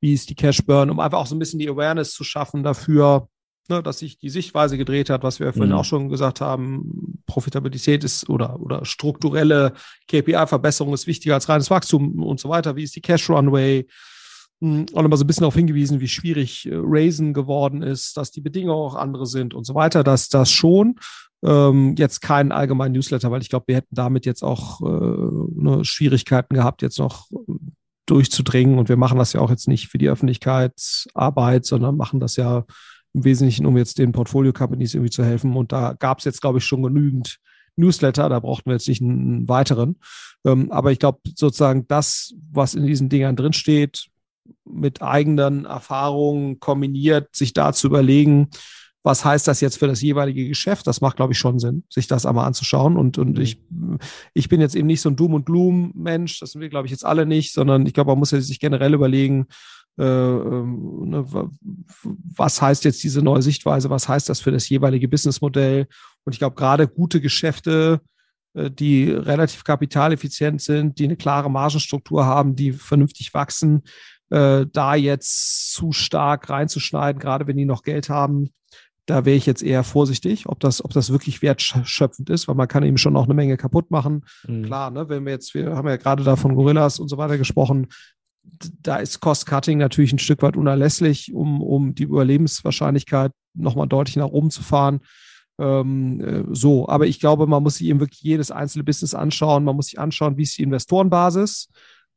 [0.00, 2.62] wie ist die Cash Burn, um einfach auch so ein bisschen die Awareness zu schaffen
[2.62, 3.28] dafür,
[3.68, 5.78] ne, dass sich die Sichtweise gedreht hat, was wir vorhin mhm.
[5.78, 9.72] auch schon gesagt haben, Profitabilität ist oder, oder strukturelle
[10.08, 12.76] KPI-Verbesserung ist wichtiger als reines Wachstum und so weiter.
[12.76, 13.86] Wie ist die Cash Runway?
[14.60, 18.30] Hm, und immer so ein bisschen darauf hingewiesen, wie schwierig äh, Raisen geworden ist, dass
[18.30, 20.02] die Bedingungen auch andere sind und so weiter.
[20.02, 20.96] dass das schon.
[21.44, 25.84] Ähm, jetzt keinen allgemeinen Newsletter, weil ich glaube, wir hätten damit jetzt auch äh, ne,
[25.84, 27.28] Schwierigkeiten gehabt, jetzt noch
[28.06, 28.78] durchzudringen.
[28.78, 32.64] Und wir machen das ja auch jetzt nicht für die Öffentlichkeitsarbeit, sondern machen das ja
[33.12, 35.56] im Wesentlichen, um jetzt den Portfolio-Companies irgendwie zu helfen.
[35.56, 37.38] Und da gab es jetzt, glaube ich, schon genügend
[37.76, 39.96] Newsletter, da brauchten wir jetzt nicht einen weiteren.
[40.44, 44.06] Ähm, aber ich glaube, sozusagen das, was in diesen Dingern drinsteht,
[44.64, 48.48] mit eigenen Erfahrungen kombiniert, sich da zu überlegen,
[49.06, 50.84] was heißt das jetzt für das jeweilige Geschäft?
[50.88, 52.96] Das macht, glaube ich, schon Sinn, sich das einmal anzuschauen.
[52.96, 53.40] Und, und mhm.
[53.40, 53.62] ich,
[54.34, 56.90] ich bin jetzt eben nicht so ein Doom- und Gloom-Mensch, das sind wir, glaube ich,
[56.90, 59.46] jetzt alle nicht, sondern ich glaube, man muss ja sich generell überlegen,
[59.96, 61.24] äh, ähm, ne,
[62.36, 65.86] was heißt jetzt diese neue Sichtweise, was heißt das für das jeweilige Businessmodell?
[66.24, 68.00] Und ich glaube, gerade gute Geschäfte,
[68.54, 73.84] äh, die relativ kapitaleffizient sind, die eine klare Margenstruktur haben, die vernünftig wachsen,
[74.30, 78.50] äh, da jetzt zu stark reinzuschneiden, gerade wenn die noch Geld haben,
[79.06, 82.68] da wäre ich jetzt eher vorsichtig, ob das, ob das wirklich wertschöpfend ist, weil man
[82.68, 84.24] kann eben schon noch eine Menge kaputt machen.
[84.46, 84.64] Mhm.
[84.64, 87.38] Klar, ne, wenn wir jetzt, wir haben ja gerade da von Gorillas und so weiter
[87.38, 87.88] gesprochen,
[88.82, 94.28] da ist Cost-Cutting natürlich ein Stück weit unerlässlich, um, um die Überlebenswahrscheinlichkeit nochmal deutlich nach
[94.28, 95.00] oben zu fahren.
[95.58, 99.64] Ähm, äh, so, aber ich glaube, man muss sich eben wirklich jedes einzelne Business anschauen.
[99.64, 101.68] Man muss sich anschauen, wie ist die Investorenbasis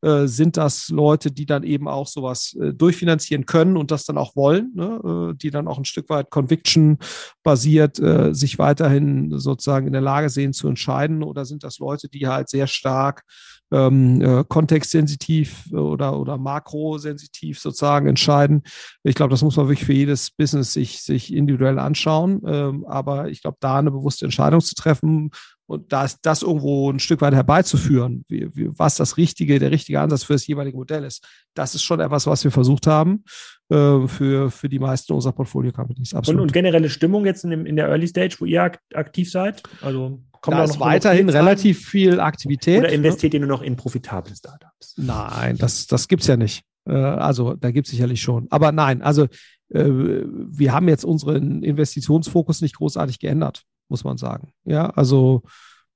[0.01, 4.17] äh, sind das Leute, die dann eben auch sowas äh, durchfinanzieren können und das dann
[4.17, 5.31] auch wollen, ne?
[5.31, 6.97] äh, die dann auch ein Stück weit Conviction
[7.43, 12.09] basiert äh, sich weiterhin sozusagen in der Lage sehen zu entscheiden oder sind das Leute,
[12.09, 13.23] die halt sehr stark
[13.71, 18.63] ähm, äh, kontextsensitiv oder, oder makrosensitiv sozusagen entscheiden.
[19.03, 22.41] Ich glaube, das muss man wirklich für jedes Business sich, sich individuell anschauen.
[22.45, 25.31] Ähm, aber ich glaube, da eine bewusste Entscheidung zu treffen,
[25.69, 29.99] und das, das irgendwo ein Stück weit herbeizuführen, wie, wie, was das richtige, der richtige
[30.01, 33.23] Ansatz für das jeweilige Modell ist, das ist schon etwas, was wir versucht haben
[33.69, 36.13] äh, für, für die meisten unserer Portfolio-Companies.
[36.13, 39.61] Und, und, generelle Stimmung jetzt in, dem, in der Early Stage, wo ihr aktiv seid?
[39.81, 42.79] Also kommt da, ist weiterhin relativ viel Aktivität.
[42.79, 42.95] Oder ne?
[42.95, 43.39] investiert ne?
[43.39, 44.95] ihr nur noch in profitable Startups?
[44.97, 46.63] Nein, das, das gibt es ja nicht.
[46.87, 48.47] Äh, also da gibt es sicherlich schon.
[48.49, 49.23] Aber nein, also
[49.69, 54.53] äh, wir haben jetzt unseren Investitionsfokus nicht großartig geändert muss man sagen.
[54.63, 55.43] Ja, also,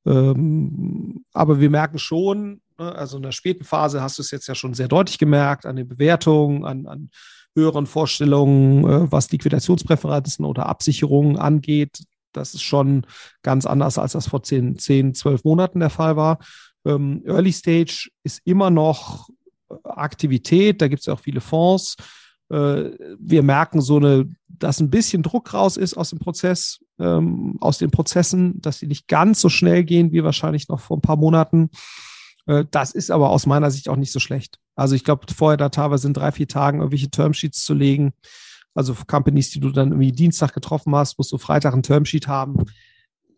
[0.05, 4.47] ähm, aber wir merken schon, ne, also in der späten Phase hast du es jetzt
[4.47, 7.09] ja schon sehr deutlich gemerkt, an den Bewertungen, an, an
[7.55, 12.03] höheren Vorstellungen, äh, was Liquidationspräferenzen oder Absicherungen angeht.
[12.33, 13.05] Das ist schon
[13.41, 16.39] ganz anders, als das vor 10, 10 12 Monaten der Fall war.
[16.85, 19.29] Ähm, Early Stage ist immer noch
[19.83, 21.95] Aktivität, da gibt es auch viele Fonds.
[22.49, 27.57] Äh, wir merken so eine, dass ein bisschen Druck raus ist aus dem Prozess ähm,
[27.59, 31.01] aus den Prozessen, dass sie nicht ganz so schnell gehen wie wahrscheinlich noch vor ein
[31.01, 31.69] paar Monaten.
[32.45, 34.59] Äh, das ist aber aus meiner Sicht auch nicht so schlecht.
[34.75, 38.13] Also ich glaube, vorher da teilweise in drei, vier Tagen irgendwelche Termsheets zu legen.
[38.73, 42.65] Also Companies, die du dann irgendwie Dienstag getroffen hast, musst du Freitag ein Termsheet haben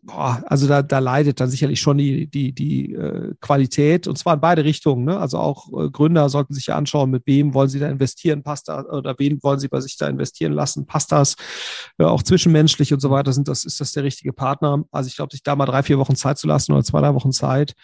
[0.06, 4.34] boah, also da, da leidet dann sicherlich schon die, die, die äh, Qualität und zwar
[4.34, 5.04] in beide Richtungen.
[5.04, 5.18] Ne?
[5.18, 8.68] Also auch äh, Gründer sollten sich ja anschauen, mit wem wollen sie da investieren, passt
[8.68, 11.36] das, oder wen wollen sie bei sich da investieren lassen, passt das,
[11.98, 14.84] äh, auch zwischenmenschlich und so weiter, sind das, ist das der richtige Partner?
[14.92, 17.14] Also ich glaube, sich da mal drei, vier Wochen Zeit zu lassen oder zwei, drei
[17.14, 17.74] Wochen Zeit,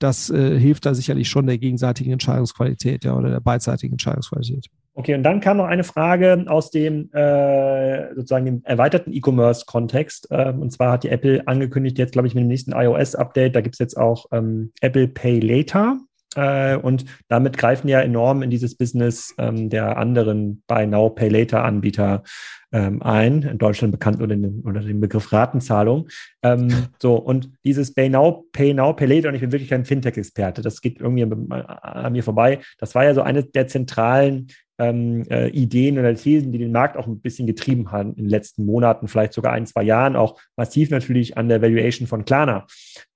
[0.00, 4.66] das äh, hilft da sicherlich schon der gegenseitigen Entscheidungsqualität ja, oder der beidseitigen Entscheidungsqualität.
[4.98, 10.26] Okay, und dann kam noch eine Frage aus dem äh, sozusagen dem erweiterten E-Commerce-Kontext.
[10.32, 13.60] Ähm, und zwar hat die Apple angekündigt, jetzt glaube ich mit dem nächsten iOS-Update, da
[13.60, 16.00] gibt es jetzt auch ähm, Apple Pay Later.
[16.34, 21.28] Äh, und damit greifen ja enorm in dieses Business ähm, der anderen Buy Now, Pay
[21.28, 22.24] Later Anbieter
[22.72, 26.08] ähm, ein, in Deutschland bekannt unter dem, unter dem Begriff Ratenzahlung.
[26.42, 29.84] Ähm, so, und dieses Pay Now, Pay Now, Pay Later, und ich bin wirklich kein
[29.84, 32.58] Fintech-Experte, das geht irgendwie an mir vorbei.
[32.78, 36.96] Das war ja so eine der zentralen ähm, äh, Ideen oder Thesen, die den Markt
[36.96, 40.38] auch ein bisschen getrieben haben in den letzten Monaten, vielleicht sogar ein, zwei Jahren, auch
[40.56, 42.66] massiv natürlich an der Valuation von Klarna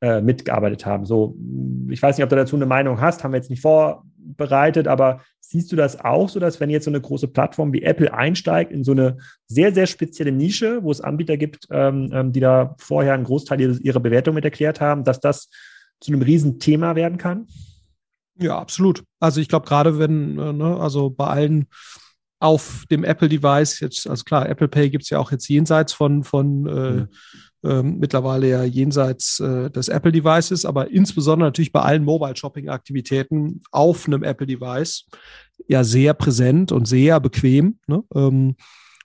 [0.00, 1.06] äh, mitgearbeitet haben.
[1.06, 1.36] So,
[1.88, 5.20] ich weiß nicht, ob du dazu eine Meinung hast, haben wir jetzt nicht vorbereitet, aber
[5.40, 8.72] siehst du das auch so, dass wenn jetzt so eine große Plattform wie Apple einsteigt
[8.72, 12.74] in so eine sehr, sehr spezielle Nische, wo es Anbieter gibt, ähm, ähm die da
[12.78, 15.48] vorher einen Großteil ihrer Bewertung mit erklärt haben, dass das
[16.00, 17.46] zu einem Riesenthema werden kann?
[18.38, 19.02] Ja, absolut.
[19.20, 21.66] Also ich glaube, gerade wenn, äh, ne, also bei allen
[22.40, 26.24] auf dem Apple-Device, jetzt, also klar, Apple Pay gibt es ja auch jetzt jenseits von,
[26.24, 27.08] von äh, mhm.
[27.62, 34.24] äh, mittlerweile ja jenseits äh, des Apple-Devices, aber insbesondere natürlich bei allen Mobile-Shopping-Aktivitäten auf einem
[34.24, 35.06] Apple-Device
[35.68, 37.78] ja sehr präsent und sehr bequem.
[37.86, 38.02] Ne?
[38.12, 38.56] Ähm,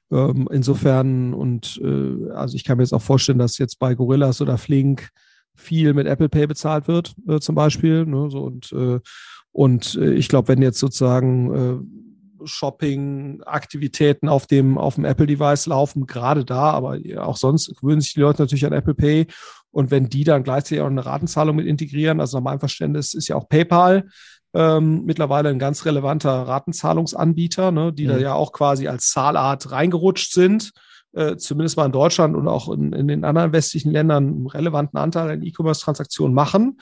[0.10, 4.42] ähm, insofern und äh, also ich kann mir jetzt auch vorstellen, dass jetzt bei Gorillas
[4.42, 5.10] oder Flink
[5.58, 8.06] viel mit Apple Pay bezahlt wird, äh, zum Beispiel.
[8.06, 9.00] Ne, so und äh,
[9.52, 11.54] und äh, ich glaube, wenn jetzt sozusagen
[12.42, 18.14] äh, Shopping-Aktivitäten auf dem, auf dem Apple-Device laufen, gerade da, aber auch sonst gewöhnen sich
[18.14, 19.26] die Leute natürlich an Apple Pay.
[19.72, 23.28] Und wenn die dann gleichzeitig auch eine Ratenzahlung mit integrieren, also nach meinem Verständnis ist
[23.28, 24.08] ja auch PayPal
[24.54, 28.10] ähm, mittlerweile ein ganz relevanter Ratenzahlungsanbieter, ne, die mhm.
[28.10, 30.72] da ja auch quasi als Zahlart reingerutscht sind
[31.14, 35.00] äh, zumindest mal in Deutschland und auch in, in den anderen westlichen Ländern einen relevanten
[35.00, 36.80] Anteil an E-Commerce-Transaktionen machen.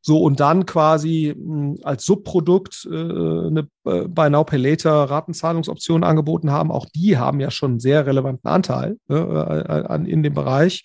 [0.00, 6.04] So, und dann quasi mh, hm, als Subprodukt äh, eine äh, Now Pay Later Ratenzahlungsoption
[6.04, 6.70] angeboten haben.
[6.70, 10.84] Auch die haben ja schon einen sehr relevanten Anteil äh, an, in dem Bereich.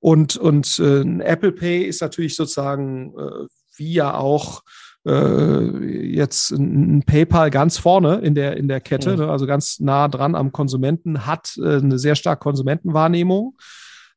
[0.00, 4.62] Und, und äh, Apple Pay ist natürlich sozusagen äh, wie ja auch
[5.06, 9.18] äh, jetzt ein, PayPal ganz vorne in der, in der Kette, mhm.
[9.18, 13.56] ne, also ganz nah dran am Konsumenten, hat äh, eine sehr starke Konsumentenwahrnehmung.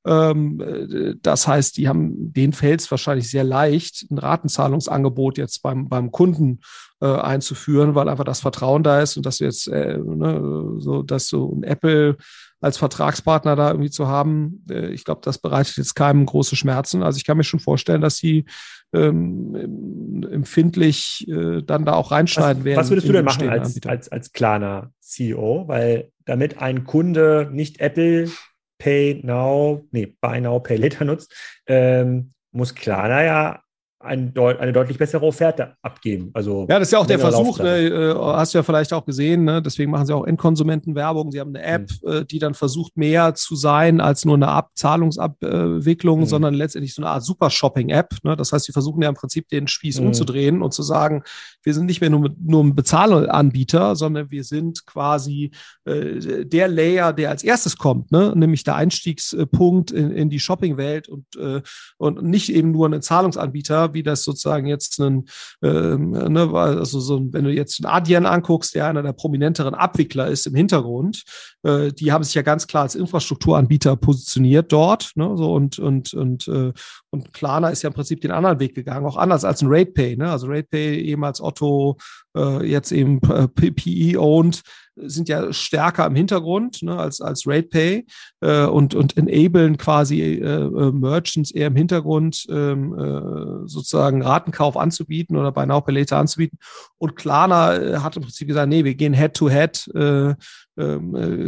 [0.06, 5.62] Ähm, äh, das heißt, die haben, denen fällt es wahrscheinlich sehr leicht, ein Ratenzahlungsangebot jetzt
[5.62, 6.62] beim, beim Kunden
[7.02, 11.28] äh, einzuführen, weil einfach das Vertrauen da ist und dass jetzt, äh, ne, so, dass
[11.28, 12.18] so ein Apple
[12.62, 17.04] als Vertragspartner da irgendwie zu haben, äh, ich glaube, das bereitet jetzt keinem große Schmerzen.
[17.04, 18.46] Also ich kann mir schon vorstellen, dass sie
[18.94, 22.80] ähm, empfindlich äh, dann da auch reinschneiden was, werden.
[22.80, 25.68] Was würdest du denn machen als, als, als kleiner CEO?
[25.68, 28.30] Weil damit ein Kunde nicht Apple
[28.78, 31.34] Pay Now, nee, Buy Now, Pay Later nutzt,
[31.68, 33.62] ähm, muss Klarna ja
[34.04, 36.32] ein deut eine deutlich bessere Offerte abgeben.
[36.34, 39.06] Also ja, das ist ja auch der Versuch, ne, äh, hast du ja vielleicht auch
[39.06, 39.62] gesehen, ne?
[39.62, 41.32] deswegen machen sie auch Endkonsumentenwerbung.
[41.32, 42.12] Sie haben eine App, mhm.
[42.12, 46.26] äh, die dann versucht, mehr zu sein als nur eine Abzahlungsabwicklung, mhm.
[46.26, 48.16] sondern letztendlich so eine Art Super-Shopping-App.
[48.24, 48.36] Ne?
[48.36, 50.08] Das heißt, sie versuchen ja im Prinzip den Spieß mhm.
[50.08, 51.24] umzudrehen und zu sagen,
[51.64, 55.52] wir sind nicht mehr nur, nur ein Bezahlanbieter, sondern wir sind quasi
[55.86, 58.34] äh, der Layer, der als erstes kommt, ne?
[58.36, 61.62] nämlich der Einstiegspunkt in, in die Shopping-Welt und, äh,
[61.97, 65.26] und nicht eben nur ein Zahlungsanbieter, wie das sozusagen jetzt ein,
[65.62, 70.28] ähm, ne, also so, wenn du jetzt einen Adyen anguckst, der einer der prominenteren Abwickler
[70.28, 71.24] ist im Hintergrund,
[71.64, 76.14] äh, die haben sich ja ganz klar als Infrastrukturanbieter positioniert dort, ne, so und und
[76.14, 76.74] und äh,
[77.10, 80.18] und Klarna ist ja im Prinzip den anderen Weg gegangen, auch anders als ein RatePay,
[80.18, 81.98] ne, also RatePay ehemals Otto,
[82.36, 84.62] äh, jetzt eben PE owned,
[85.04, 88.06] sind ja stärker im Hintergrund ne, als, als RatePay
[88.41, 94.78] äh, und, und enablen quasi äh, äh, Merchants eher im Hintergrund ähm, äh, sozusagen Ratenkauf
[94.78, 96.60] anzubieten oder bei Now Pay Later anzubieten.
[96.97, 100.36] Und Klarna äh, hat im Prinzip gesagt, nee, wir gehen Head-to-Head -head, äh,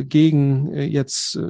[0.06, 1.42] gegen äh, jetzt äh,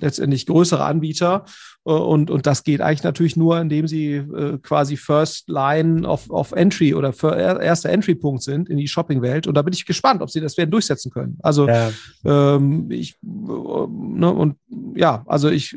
[0.00, 1.44] letztendlich größere Anbieter.
[1.84, 6.30] Äh, und, und das geht eigentlich natürlich nur, indem sie äh, quasi First Line of,
[6.30, 7.12] of Entry oder
[7.60, 9.46] erster Entry-Punkt sind in die Shopping-Welt.
[9.46, 11.38] Und da bin ich gespannt, ob sie das werden durchsetzen können.
[11.42, 11.90] Also ja.
[12.24, 14.56] ähm, ich ne, und
[14.94, 15.76] ja, also ich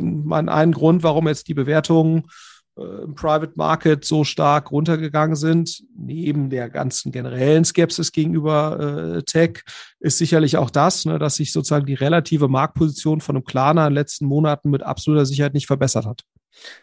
[0.00, 5.84] mein einen Grund, warum jetzt die Bewertungen äh, im Private Market so stark runtergegangen sind,
[5.96, 9.62] neben der ganzen generellen Skepsis gegenüber äh, Tech,
[10.00, 13.90] ist sicherlich auch das, ne, dass sich sozusagen die relative Marktposition von einem Klarna in
[13.90, 16.22] den letzten Monaten mit absoluter Sicherheit nicht verbessert hat.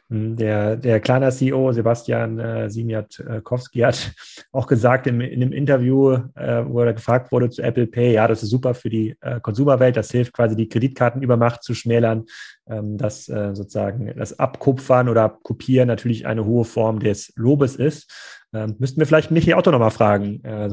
[0.10, 4.12] Hm, der, der kleine CEO Sebastian äh, Simiatkowski hat
[4.52, 8.28] auch gesagt in, in einem Interview, äh, wo er gefragt wurde zu Apple Pay, ja,
[8.28, 12.26] das ist super für die äh, Konsumerwelt, das hilft quasi die Kreditkartenübermacht zu schmälern,
[12.68, 18.12] ähm, dass äh, sozusagen das Abkupfern oder Abkopieren natürlich eine hohe Form des Lobes ist.
[18.52, 20.72] Ähm, müssten wir vielleicht Michi Otto nochmal fragen, äh,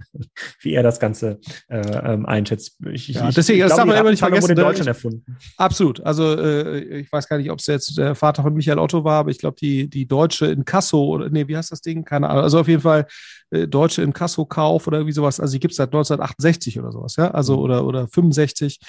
[0.62, 2.78] wie er das Ganze äh, ähm, einschätzt.
[2.90, 4.44] Ich, ja, ich, deswegen, ich das darf man immer nicht vergessen.
[4.44, 5.36] Wurde in Deutschland erfunden.
[5.58, 6.00] Absolut.
[6.00, 9.20] Also äh, ich weiß gar nicht, ob es jetzt der Vater von Michael Otto war,
[9.20, 12.04] aber ich glaube, die, die deutsche Inkasso, oder nee, wie heißt das Ding?
[12.04, 12.44] Keine Ahnung.
[12.44, 13.06] Also auf jeden Fall
[13.50, 15.40] äh, deutsche Inkasso-Kauf oder wie sowas.
[15.40, 17.30] Also die gibt es seit 1968 oder sowas, ja.
[17.32, 17.62] Also mhm.
[17.62, 18.80] oder, oder 65.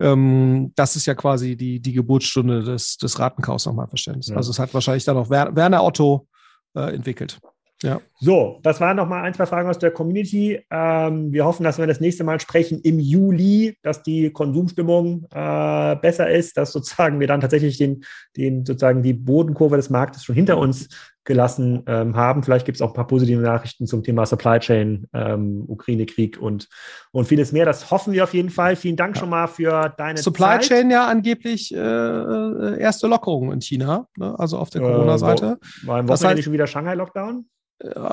[0.00, 4.28] Ähm, das ist ja quasi die, die Geburtsstunde des, des Ratenkaufs nochmal Verständnis.
[4.28, 4.36] Ja.
[4.36, 6.28] Also es hat wahrscheinlich dann auch Werner Otto
[6.74, 7.40] äh, entwickelt.
[7.82, 8.00] Ja.
[8.18, 10.60] So, das waren noch mal ein, zwei Fragen aus der Community.
[10.70, 15.96] Ähm, wir hoffen, dass wir das nächste Mal sprechen im Juli, dass die Konsumstimmung äh,
[15.96, 18.04] besser ist, dass sozusagen wir dann tatsächlich den,
[18.36, 20.88] den sozusagen die Bodenkurve des Marktes schon hinter uns
[21.24, 22.42] gelassen ähm, haben.
[22.42, 26.68] Vielleicht gibt es auch ein paar positive Nachrichten zum Thema Supply Chain, ähm, Ukraine-Krieg und,
[27.12, 27.64] und vieles mehr.
[27.64, 28.76] Das hoffen wir auf jeden Fall.
[28.76, 30.62] Vielen Dank schon mal für deine Supply Zeit.
[30.62, 34.34] Chain ja angeblich äh, äh, erste Lockerung in China, ne?
[34.38, 35.58] also auf der Corona-Seite.
[35.62, 37.46] Äh, war im Wochenende heißt, schon wieder Shanghai-Lockdown?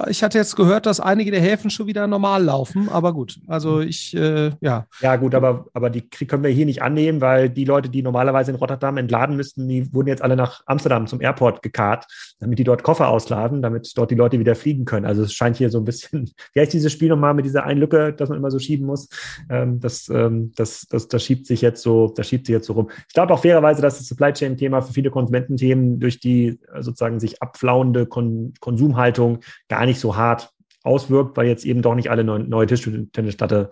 [0.10, 3.38] Ich hatte jetzt gehört, dass einige der Häfen schon wieder normal laufen, aber gut.
[3.48, 4.88] Also ich, äh, ja.
[5.02, 8.52] Ja, gut, aber, aber die können wir hier nicht annehmen, weil die Leute, die normalerweise
[8.52, 12.06] in Rotterdam entladen müssten, die wurden jetzt alle nach Amsterdam zum Airport gekarrt,
[12.40, 15.06] damit die dort Koffer ausladen, damit dort die Leute wieder fliegen können.
[15.06, 17.82] Also es scheint hier so ein bisschen, wie heißt dieses Spiel nochmal mit dieser einen
[17.82, 19.10] Lücke, dass man immer so schieben muss?
[19.50, 22.74] Ähm, das, ähm, das, das, das schiebt sich jetzt so, das schiebt sich jetzt so
[22.74, 22.90] rum.
[23.08, 27.20] Ich glaube auch fairerweise, dass das Supply Chain-Thema für viele Konsumententhemen durch die äh, sozusagen
[27.20, 30.52] sich abflauende Kon Konsumhaltung gar nicht so hart
[30.84, 33.70] auswirkt, weil jetzt eben doch nicht alle neue, neue Tischtennisplatte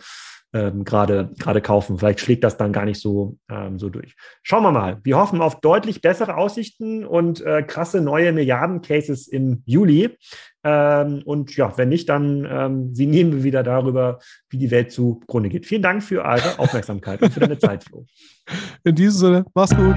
[0.55, 1.97] ähm, gerade gerade kaufen.
[1.97, 4.15] Vielleicht schlägt das dann gar nicht so, ähm, so durch.
[4.41, 5.01] Schauen wir mal.
[5.03, 10.17] Wir hoffen auf deutlich bessere Aussichten und äh, krasse neue Milliarden-Cases im Juli.
[10.63, 14.19] Ähm, und ja, wenn nicht, dann ähm, nehmen wir wieder darüber,
[14.49, 15.65] wie die Welt zugrunde geht.
[15.65, 18.05] Vielen Dank für eure Aufmerksamkeit und für deine Zeit, Flo.
[18.85, 19.95] In diesem Sinne, mach's gut.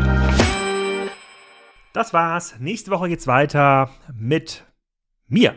[1.93, 2.57] Das war's.
[2.59, 4.65] Nächste Woche geht's weiter mit
[5.29, 5.55] mir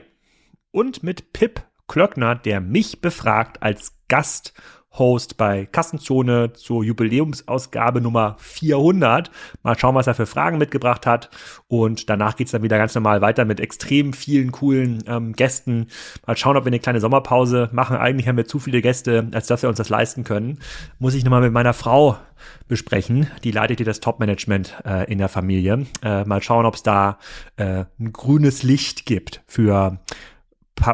[0.71, 9.29] und mit Pip Klöckner, der mich befragt als Gasthost bei Kassenzone zur Jubiläumsausgabe Nummer 400.
[9.61, 11.29] Mal schauen, was er für Fragen mitgebracht hat.
[11.67, 15.87] Und danach geht's dann wieder ganz normal weiter mit extrem vielen coolen ähm, Gästen.
[16.25, 17.97] Mal schauen, ob wir eine kleine Sommerpause machen.
[17.97, 20.59] Eigentlich haben wir zu viele Gäste, als dass wir uns das leisten können.
[20.97, 22.17] Muss ich nochmal mit meiner Frau
[22.69, 23.27] besprechen.
[23.43, 25.85] Die leitet hier das Top-Management äh, in der Familie.
[26.03, 27.17] Äh, mal schauen, ob es da
[27.57, 29.99] äh, ein grünes Licht gibt für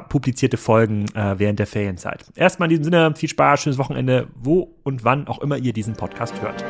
[0.09, 2.25] publizierte Folgen äh, während der Ferienzeit.
[2.35, 5.95] Erstmal in diesem Sinne, viel Spaß, schönes Wochenende, wo und wann auch immer ihr diesen
[5.95, 6.63] Podcast hört.